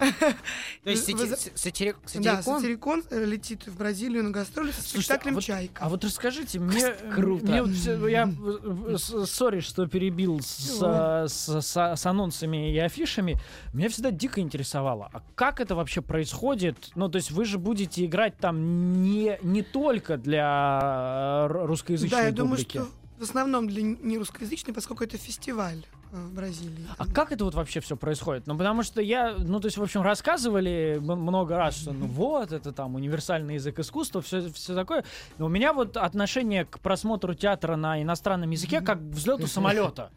То 0.83 0.89
есть 0.89 1.11
Вы- 1.11 1.19
вы 1.19 1.27
за- 1.27 1.35
сати- 1.35 1.51
сатири- 1.55 1.95
Да, 2.21 2.41
сатирикон? 2.41 2.59
Сатирикон 2.61 3.03
э, 3.11 3.25
летит 3.25 3.67
в 3.67 3.77
Бразилию 3.77 4.23
на 4.23 4.31
гастроли 4.31 4.71
со 4.71 4.81
Слушайте, 4.81 4.99
спектаклем 5.01 5.33
а 5.33 5.35
вот- 5.35 5.43
«Чайка». 5.43 5.83
А 5.85 5.89
вот 5.89 6.03
расскажите, 6.05 6.59
мне... 6.59 6.91
Круто. 7.13 7.45
мне 7.45 7.61
вот 7.63 7.71
я, 8.09 8.29
э, 8.29 8.97
сори, 9.25 9.59
что 9.59 9.85
перебил 9.87 10.39
с, 10.41 10.79
с- 11.27 11.61
с- 11.61 11.95
с 11.95 12.05
анонсами 12.05 12.73
и 12.73 12.77
афишами. 12.77 13.37
Меня 13.73 13.89
всегда 13.89 14.11
дико 14.11 14.39
интересовало, 14.39 15.09
а 15.11 15.21
как 15.35 15.59
это 15.59 15.75
вообще 15.75 16.01
происходит? 16.01 16.91
Ну, 16.95 17.09
то 17.09 17.17
есть 17.17 17.31
вы 17.31 17.43
же 17.45 17.57
будете 17.57 18.05
играть 18.05 18.37
там 18.37 19.01
не, 19.03 19.37
не 19.41 19.61
только 19.61 20.17
для 20.17 20.42
э, 20.43 21.47
русскоязычной 21.65 22.17
Да, 22.19 22.25
я 22.25 22.31
думаю, 22.31 22.57
публики. 22.57 22.77
что 22.77 22.87
в 23.19 23.23
основном 23.23 23.67
для 23.67 23.83
не 23.83 24.17
русскоязычной, 24.17 24.73
поскольку 24.73 25.03
это 25.03 25.17
фестиваль 25.17 25.85
э, 26.11 26.15
в 26.15 26.33
Бразилии. 26.33 26.85
А 26.97 27.07
как 27.07 27.31
это 27.31 27.45
вот 27.45 27.55
вообще 27.55 27.79
все 27.79 27.95
происходит? 27.95 28.47
Ну, 28.47 28.57
потому 28.57 28.83
что 28.83 29.01
я, 29.01 29.35
ну, 29.37 29.59
то 29.59 29.67
есть, 29.67 29.77
в 29.77 29.83
общем, 29.83 30.01
рассказывали 30.01 30.99
много 30.99 31.55
раз, 31.57 31.77
что, 31.77 31.93
ну, 31.93 32.07
вот, 32.07 32.51
это 32.51 32.71
там 32.71 32.95
универсальный 32.95 33.55
язык 33.55 33.79
искусства, 33.79 34.21
все, 34.21 34.51
все 34.51 34.75
такое. 34.75 35.05
Но 35.37 35.45
у 35.45 35.49
меня 35.49 35.73
вот 35.73 35.95
отношение 35.95 36.65
к 36.65 36.79
просмотру 36.79 37.33
театра 37.33 37.75
на 37.75 38.01
иностранном 38.01 38.49
языке 38.49 38.81
как 38.81 38.99
к 38.99 39.13
взлету 39.13 39.47
самолета. 39.47 40.11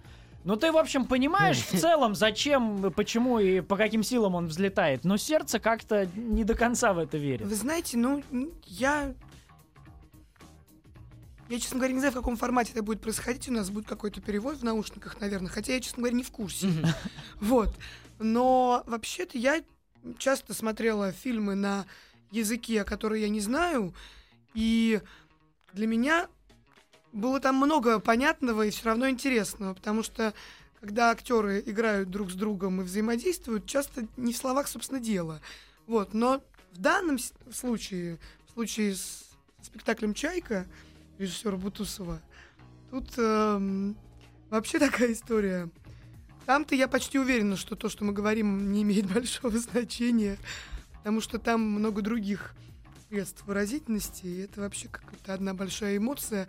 Ну, 0.45 0.55
ты, 0.55 0.71
в 0.71 0.77
общем, 0.77 1.07
понимаешь 1.07 1.59
в 1.59 1.77
целом, 1.77 2.15
зачем, 2.15 2.93
почему 2.93 3.41
и 3.41 3.61
по 3.61 3.77
каким 3.77 4.05
силам 4.05 4.37
он 4.37 4.47
взлетает, 4.47 5.05
но 5.05 5.17
сердце 5.17 5.59
как-то 5.59 6.07
не 6.15 6.45
до 6.45 6.55
конца 6.55 6.93
в 6.93 6.99
это 6.99 7.19
верит. 7.19 7.47
Вы 7.47 7.55
знаете, 7.57 7.97
ну, 7.97 8.23
я... 8.65 9.13
Я, 11.49 11.61
честно 11.61 11.79
говоря, 11.79 11.95
не 11.95 12.01
знаю, 12.01 12.13
в 12.13 12.17
каком 12.17 12.37
формате 12.37 12.73
это 12.73 12.83
будет 12.83 13.01
происходить. 13.01 13.49
У 13.49 13.53
нас 13.53 13.71
будет 13.71 13.87
какой-то 13.87 14.21
перевод 14.21 14.57
в 14.57 14.65
наушниках, 14.65 15.21
наверное. 15.21 15.51
Хотя 15.51 15.75
я, 15.75 15.81
честно 15.81 16.01
говоря, 16.01 16.17
не 16.17 16.25
в 16.25 16.31
курсе. 16.31 16.69
Вот. 17.41 17.73
Но 18.19 18.83
вообще-то 18.87 19.39
я 19.39 19.63
часто 20.19 20.55
смотрела 20.55 21.13
фильмы 21.13 21.55
на 21.55 21.87
языке, 22.31 22.83
который 22.85 23.21
я 23.21 23.29
не 23.29 23.41
знаю. 23.41 23.95
И 24.55 25.01
для 25.73 25.87
меня 25.87 26.29
было 27.13 27.39
там 27.39 27.57
много 27.57 28.01
понятного 28.01 28.67
и 28.67 28.71
все 28.71 28.87
равно 28.87 29.09
интересного. 29.09 29.75
Потому 29.75 30.03
что 30.03 30.35
когда 30.81 31.11
актеры 31.11 31.63
играют 31.65 32.11
друг 32.11 32.31
с 32.31 32.35
другом 32.35 32.81
и 32.81 32.85
взаимодействуют, 32.85 33.67
часто 33.67 34.09
не 34.17 34.33
в 34.33 34.37
словах, 34.37 34.67
собственно, 34.67 34.99
дело. 34.99 35.41
Вот. 35.87 36.13
Но 36.13 36.43
в 36.73 36.79
данном 36.79 37.19
случае, 37.53 38.19
в 38.49 38.53
случае 38.55 38.97
с 38.97 39.27
спектаклем 39.63 40.15
«Чайка», 40.15 40.67
режиссера 41.19 41.57
Бутусова, 41.57 42.21
тут 42.91 43.11
эм, 43.19 43.97
вообще 44.51 44.79
такая 44.79 45.13
история. 45.13 45.69
Там-то 46.45 46.75
я 46.75 46.87
почти 46.87 47.19
уверена, 47.19 47.57
что 47.57 47.75
то, 47.75 47.89
что 47.89 48.05
мы 48.05 48.13
говорим, 48.13 48.73
не 48.73 48.83
имеет 48.83 49.07
большого 49.13 49.59
значения, 49.59 50.39
потому 50.99 51.21
что 51.21 51.39
там 51.39 51.61
много 51.61 52.03
других 52.03 52.55
средств 53.09 53.45
выразительности, 53.47 54.27
и 54.27 54.41
это 54.43 54.61
вообще 54.61 54.89
какая-то 54.89 55.35
одна 55.35 55.55
большая 55.55 55.97
эмоция, 55.97 56.49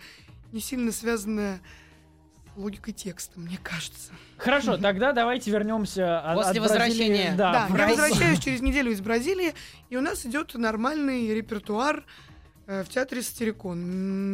не 0.52 0.60
сильно 0.60 0.92
связанная 0.92 1.62
с 2.54 2.58
логикой 2.58 2.94
текста, 2.94 3.40
мне 3.40 3.60
кажется. 3.62 4.12
Хорошо, 4.38 4.78
тогда 4.78 5.14
давайте 5.14 5.52
вернемся 5.52 6.20
от, 6.20 6.38
После 6.38 6.62
от 6.62 6.68
Бразилии, 6.68 6.80
возвращения. 6.80 7.36
Да, 7.38 7.52
Да, 7.52 7.68
в 7.68 7.78
я 7.78 7.88
возвращаюсь 7.88 8.40
через 8.40 8.62
неделю 8.62 8.92
из 8.92 9.02
Бразилии, 9.02 9.54
и 9.90 9.98
у 9.98 10.02
нас 10.02 10.26
идет 10.26 10.56
нормальный 10.56 11.34
репертуар 11.34 11.98
э, 11.98 12.27
в 12.68 12.86
театре 12.90 13.22
Сатирикон. 13.22 13.80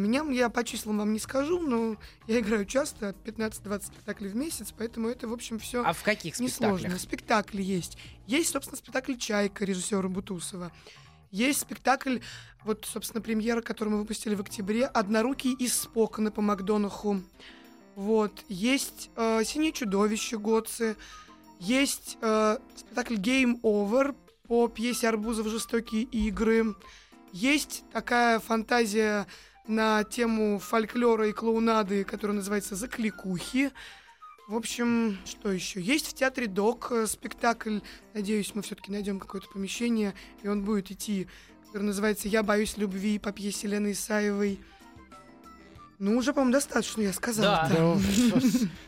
Меня 0.02 0.24
я 0.30 0.48
по 0.50 0.64
числам 0.64 0.98
вам 0.98 1.12
не 1.12 1.20
скажу, 1.20 1.60
но 1.60 1.96
я 2.26 2.40
играю 2.40 2.66
часто, 2.66 3.14
15-20 3.24 3.86
спектаклей 3.86 4.28
в 4.28 4.34
месяц, 4.36 4.74
поэтому 4.76 5.08
это, 5.08 5.28
в 5.28 5.32
общем, 5.32 5.58
все 5.60 5.84
А 5.84 5.92
в 5.92 6.02
каких 6.02 6.40
несложно. 6.40 6.78
спектаклях? 6.78 7.00
Спектакли 7.00 7.62
есть. 7.62 7.96
Есть, 8.26 8.50
собственно, 8.50 8.76
спектакль 8.76 9.14
«Чайка» 9.14 9.64
режиссера 9.64 10.08
Бутусова. 10.08 10.72
Есть 11.30 11.60
спектакль, 11.60 12.18
вот, 12.64 12.86
собственно, 12.90 13.20
премьера, 13.20 13.60
который 13.60 13.90
мы 13.90 13.98
выпустили 13.98 14.34
в 14.34 14.40
октябре, 14.40 14.86
«Однорукий 14.86 15.52
из 15.52 15.74
Спокона» 15.74 16.30
по 16.30 16.42
Макдонаху. 16.42 17.22
Вот. 17.94 18.44
Есть 18.48 19.10
э, 19.16 19.42
«Синее 19.44 19.72
чудовище» 19.72 20.38
Гоцы. 20.38 20.96
Есть 21.60 22.18
э, 22.20 22.58
спектакль 22.76 23.14
«Game 23.14 23.60
Over» 23.62 24.16
по 24.48 24.68
пьесе 24.68 25.08
Арбузов 25.08 25.46
«Жестокие 25.46 26.02
игры». 26.02 26.74
Есть 27.34 27.82
такая 27.92 28.38
фантазия 28.38 29.26
на 29.66 30.04
тему 30.04 30.60
фольклора 30.60 31.28
и 31.28 31.32
клоунады, 31.32 32.04
которая 32.04 32.36
называется 32.36 32.76
«Закликухи». 32.76 33.72
В 34.46 34.54
общем, 34.54 35.18
что 35.24 35.50
еще? 35.50 35.80
Есть 35.80 36.06
в 36.06 36.14
театре 36.14 36.46
Док 36.46 36.92
э, 36.92 37.08
спектакль. 37.08 37.80
Надеюсь, 38.12 38.54
мы 38.54 38.62
все-таки 38.62 38.92
найдем 38.92 39.18
какое-то 39.18 39.48
помещение, 39.48 40.14
и 40.44 40.48
он 40.48 40.62
будет 40.62 40.92
идти, 40.92 41.26
который 41.66 41.82
называется 41.82 42.28
«Я 42.28 42.44
боюсь 42.44 42.76
любви» 42.76 43.18
по 43.18 43.32
пьесе 43.32 43.66
Лены 43.66 43.90
Исаевой. 43.90 44.60
Ну, 45.98 46.16
уже, 46.16 46.32
по-моему, 46.32 46.52
достаточно, 46.52 47.02
я 47.02 47.12
сказала. 47.12 47.68
Да. 47.68 47.96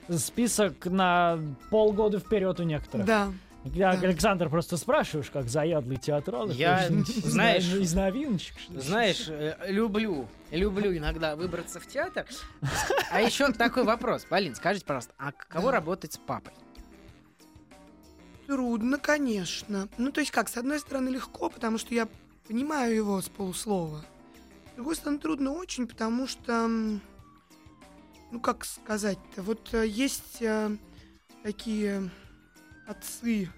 Да, 0.07 0.19
Список 0.19 0.87
на 0.87 1.41
полгода 1.71 2.21
вперед 2.21 2.61
у 2.61 2.63
некоторых. 2.63 3.07
Да. 3.07 3.33
Я, 3.75 3.97
Да. 3.97 4.01
Александр, 4.09 4.49
просто 4.49 4.77
спрашиваешь, 4.77 5.31
как 5.31 5.49
заядлый 5.49 5.97
театрал. 5.97 6.49
Я, 6.51 6.89
знаешь, 7.07 7.73
из 7.73 7.95
новиночек. 7.95 8.55
Знаешь, 8.69 9.27
э, 9.29 9.57
люблю, 9.69 10.29
люблю 10.51 10.97
иногда 10.97 11.37
выбраться 11.37 11.81
в 11.81 11.87
театр. 11.87 12.27
А 13.11 13.21
еще 13.21 13.53
такой 13.53 13.85
вопрос. 13.85 14.25
Полин, 14.25 14.55
скажите, 14.55 14.87
пожалуйста, 14.87 15.15
а 15.19 15.33
кого 15.33 15.71
работать 15.71 16.13
с 16.15 16.19
папой? 16.19 16.53
Трудно, 18.47 18.99
конечно. 18.99 19.89
Ну, 19.99 20.13
то 20.13 20.21
есть 20.21 20.31
как, 20.31 20.49
с 20.49 20.57
одной 20.57 20.79
стороны, 20.79 21.09
легко, 21.09 21.51
потому 21.51 21.79
что 21.79 21.95
я 21.95 22.07
понимаю 22.47 22.95
его 22.95 23.21
с 23.21 23.29
полуслова. 23.29 24.05
С 24.73 24.77
другой 24.77 24.95
стороны, 24.95 25.19
трудно 25.19 25.53
очень, 25.53 25.87
потому 25.89 26.27
что, 26.29 26.69
ну, 26.69 28.41
как 28.41 28.65
сказать-то, 28.65 29.43
вот 29.43 29.75
э, 29.75 29.87
есть 29.89 30.43
э, 30.43 30.77
такие 31.43 32.11
отцы 32.87 33.51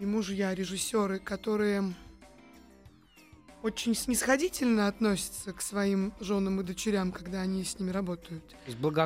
и 0.00 0.06
мужья, 0.06 0.54
режиссеры, 0.54 1.18
которые 1.18 1.94
очень 3.62 3.94
снисходительно 3.94 4.88
относятся 4.88 5.52
к 5.52 5.62
своим 5.62 6.12
женам 6.20 6.60
и 6.60 6.64
дочерям, 6.64 7.12
когда 7.12 7.42
они 7.42 7.64
с 7.64 7.78
ними 7.78 7.90
работают. 7.90 8.42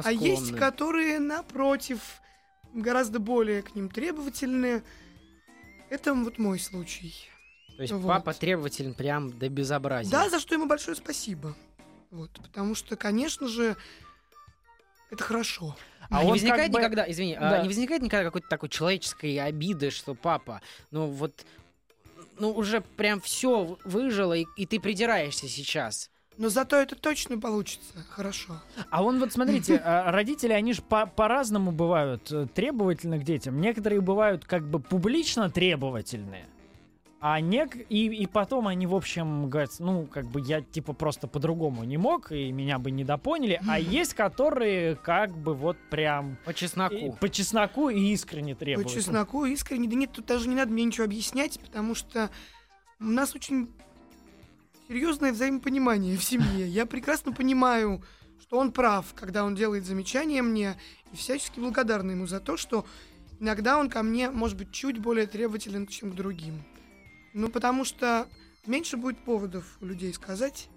А 0.03 0.11
есть, 0.11 0.57
которые, 0.57 1.19
напротив, 1.19 2.01
гораздо 2.73 3.19
более 3.19 3.63
к 3.63 3.75
ним 3.75 3.91
требовательны. 3.91 4.83
Это 5.91 6.15
вот 6.15 6.39
мой 6.39 6.59
случай. 6.59 7.15
То 7.77 7.83
есть 7.83 7.93
вот. 7.93 8.07
папа 8.07 8.33
требователен 8.33 8.95
прям 8.95 9.39
до 9.39 9.51
безобразия. 9.51 10.11
Да, 10.11 10.31
за 10.31 10.41
что 10.41 10.55
ему 10.55 10.67
большое 10.67 10.97
спасибо. 10.97 11.55
Вот, 12.11 12.31
потому 12.43 12.75
что, 12.75 12.97
конечно 12.97 13.49
же, 13.49 13.77
это 15.11 15.23
хорошо. 15.23 15.77
А 16.11 16.21
А 16.21 16.25
не 16.25 16.31
возникает 16.31 16.63
как 16.65 16.73
бы- 16.73 16.79
никогда, 16.79 17.11
извини, 17.11 17.35
а 17.35 17.51
Да. 17.51 17.63
не 17.63 17.69
возникает 17.69 18.03
никогда 18.03 18.25
какой-то 18.25 18.49
такой 18.49 18.69
человеческой 18.69 19.39
обиды, 19.39 19.91
что 19.91 20.15
папа, 20.15 20.61
ну 20.91 21.07
вот, 21.07 21.45
ну 22.39 22.51
уже 22.53 22.81
прям 22.81 23.21
все 23.21 23.77
выжило, 23.85 24.35
и, 24.35 24.45
и 24.57 24.67
ты 24.67 24.79
придираешься 24.81 25.49
сейчас. 25.49 26.11
Но 26.39 26.51
зато 26.51 26.77
это 26.77 26.95
точно 26.97 27.39
получится 27.41 28.05
хорошо. 28.11 28.61
А 28.91 29.03
он 29.03 29.19
вот, 29.19 29.33
смотрите, 29.33 29.77
а, 29.85 30.13
родители, 30.13 30.53
они 30.53 30.75
же 30.75 30.83
по- 30.83 31.07
по-разному 31.07 31.73
бывают 31.73 32.31
э, 32.31 32.47
требовательны 32.55 33.19
к 33.19 33.25
детям. 33.25 33.59
Некоторые 33.61 34.03
бывают 34.03 34.45
как 34.45 34.69
бы 34.69 34.79
публично 34.79 35.49
требовательные, 35.51 36.45
а 37.29 37.41
нек... 37.41 37.75
и, 37.89 38.07
и 38.07 38.27
потом 38.27 38.69
они, 38.69 38.87
в 38.87 38.95
общем, 38.95 39.51
говорят, 39.51 39.71
ну, 39.81 40.07
как 40.07 40.27
бы 40.27 40.41
я, 40.41 40.61
типа, 40.61 40.93
просто 40.93 41.27
по-другому 41.27 41.83
не 41.83 41.97
мог, 41.97 42.31
и 42.31 42.53
меня 42.53 42.79
бы 42.79 42.93
не 42.93 43.03
допоняли. 43.03 43.61
А 43.69 43.81
есть, 43.81 44.15
которые 44.15 44.95
как 44.95 45.37
бы 45.37 45.53
вот 45.55 45.77
прям 45.91 46.39
По 46.45 46.51
и- 46.51 46.55
чесноку. 46.55 47.17
по 47.21 47.29
чесноку 47.29 47.89
и 47.89 47.99
искренне 48.13 48.55
По 48.55 48.61
требуют. 48.61 48.91
чесноку 48.91 49.45
искренне. 49.45 49.89
Да 49.89 49.97
нет, 49.97 50.13
тут 50.13 50.27
даже 50.27 50.49
не 50.49 50.55
надо 50.55 50.71
мне 50.71 50.85
ничего 50.85 51.05
объяснять, 51.05 51.59
потому 51.59 51.97
что 51.97 52.31
у 53.01 53.05
нас 53.05 53.35
очень 53.35 53.69
серьезное 54.87 55.33
взаимопонимание 55.33 56.17
в 56.17 56.23
семье. 56.23 56.69
Я 56.69 56.87
прекрасно 56.87 57.33
понимаю, 57.33 58.05
что 58.41 58.57
он 58.59 58.71
прав, 58.71 59.05
когда 59.15 59.45
он 59.45 59.57
делает 59.57 59.85
замечания 59.85 60.43
мне, 60.43 60.77
и 61.13 61.17
всячески 61.17 61.59
благодарна 61.59 62.13
ему 62.13 62.29
за 62.29 62.39
то, 62.39 62.57
что 62.57 62.87
иногда 63.41 63.79
он 63.79 63.91
ко 63.91 64.05
мне, 64.05 64.31
может 64.31 64.57
быть, 64.57 64.71
чуть 64.71 64.99
более 64.99 65.27
требователен, 65.27 65.89
чем 65.89 66.13
к 66.13 66.15
другим. 66.15 66.63
Ну, 67.37 67.51
потому 67.51 67.85
что 67.85 68.27
меньше 68.67 68.97
будет 68.97 69.19
поводов 69.19 69.77
у 69.83 69.85
людей 69.85 70.15
сказать, 70.15 70.71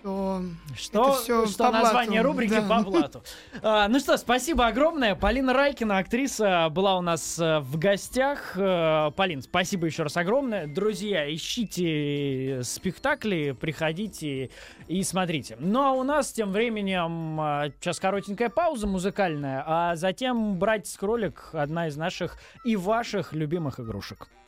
что 0.00 0.42
Что, 0.76 1.02
Это 1.02 1.22
всё 1.22 1.46
что 1.46 1.64
по 1.64 1.70
блату, 1.70 1.84
название 1.84 2.20
рубрики 2.20 2.50
да. 2.50 2.62
по 2.62 2.82
блату. 2.82 3.22
А, 3.62 3.88
ну 3.88 3.98
что, 3.98 4.18
спасибо 4.18 4.66
огромное. 4.66 5.14
Полина 5.14 5.54
Райкина, 5.54 5.96
актриса, 5.96 6.68
была 6.70 6.98
у 6.98 7.00
нас 7.00 7.38
э, 7.38 7.60
в 7.60 7.78
гостях. 7.78 8.52
Э, 8.54 9.12
Полин, 9.16 9.40
спасибо 9.40 9.86
еще 9.86 10.02
раз 10.02 10.14
огромное. 10.18 10.66
Друзья, 10.66 11.32
ищите 11.34 12.60
спектакли, 12.64 13.56
приходите 13.58 14.50
и 14.88 15.02
смотрите. 15.02 15.56
Ну 15.58 15.80
а 15.80 15.92
у 15.92 16.02
нас 16.02 16.32
тем 16.32 16.52
временем 16.52 17.40
э, 17.40 17.72
сейчас 17.80 17.98
коротенькая 17.98 18.50
пауза 18.50 18.86
музыкальная, 18.86 19.64
а 19.66 19.96
затем 19.96 20.58
«Братец-кролик» 20.58 21.48
одна 21.54 21.88
из 21.88 21.96
наших 21.96 22.36
и 22.62 22.76
ваших 22.76 23.32
любимых 23.32 23.80
игрушек. 23.80 24.28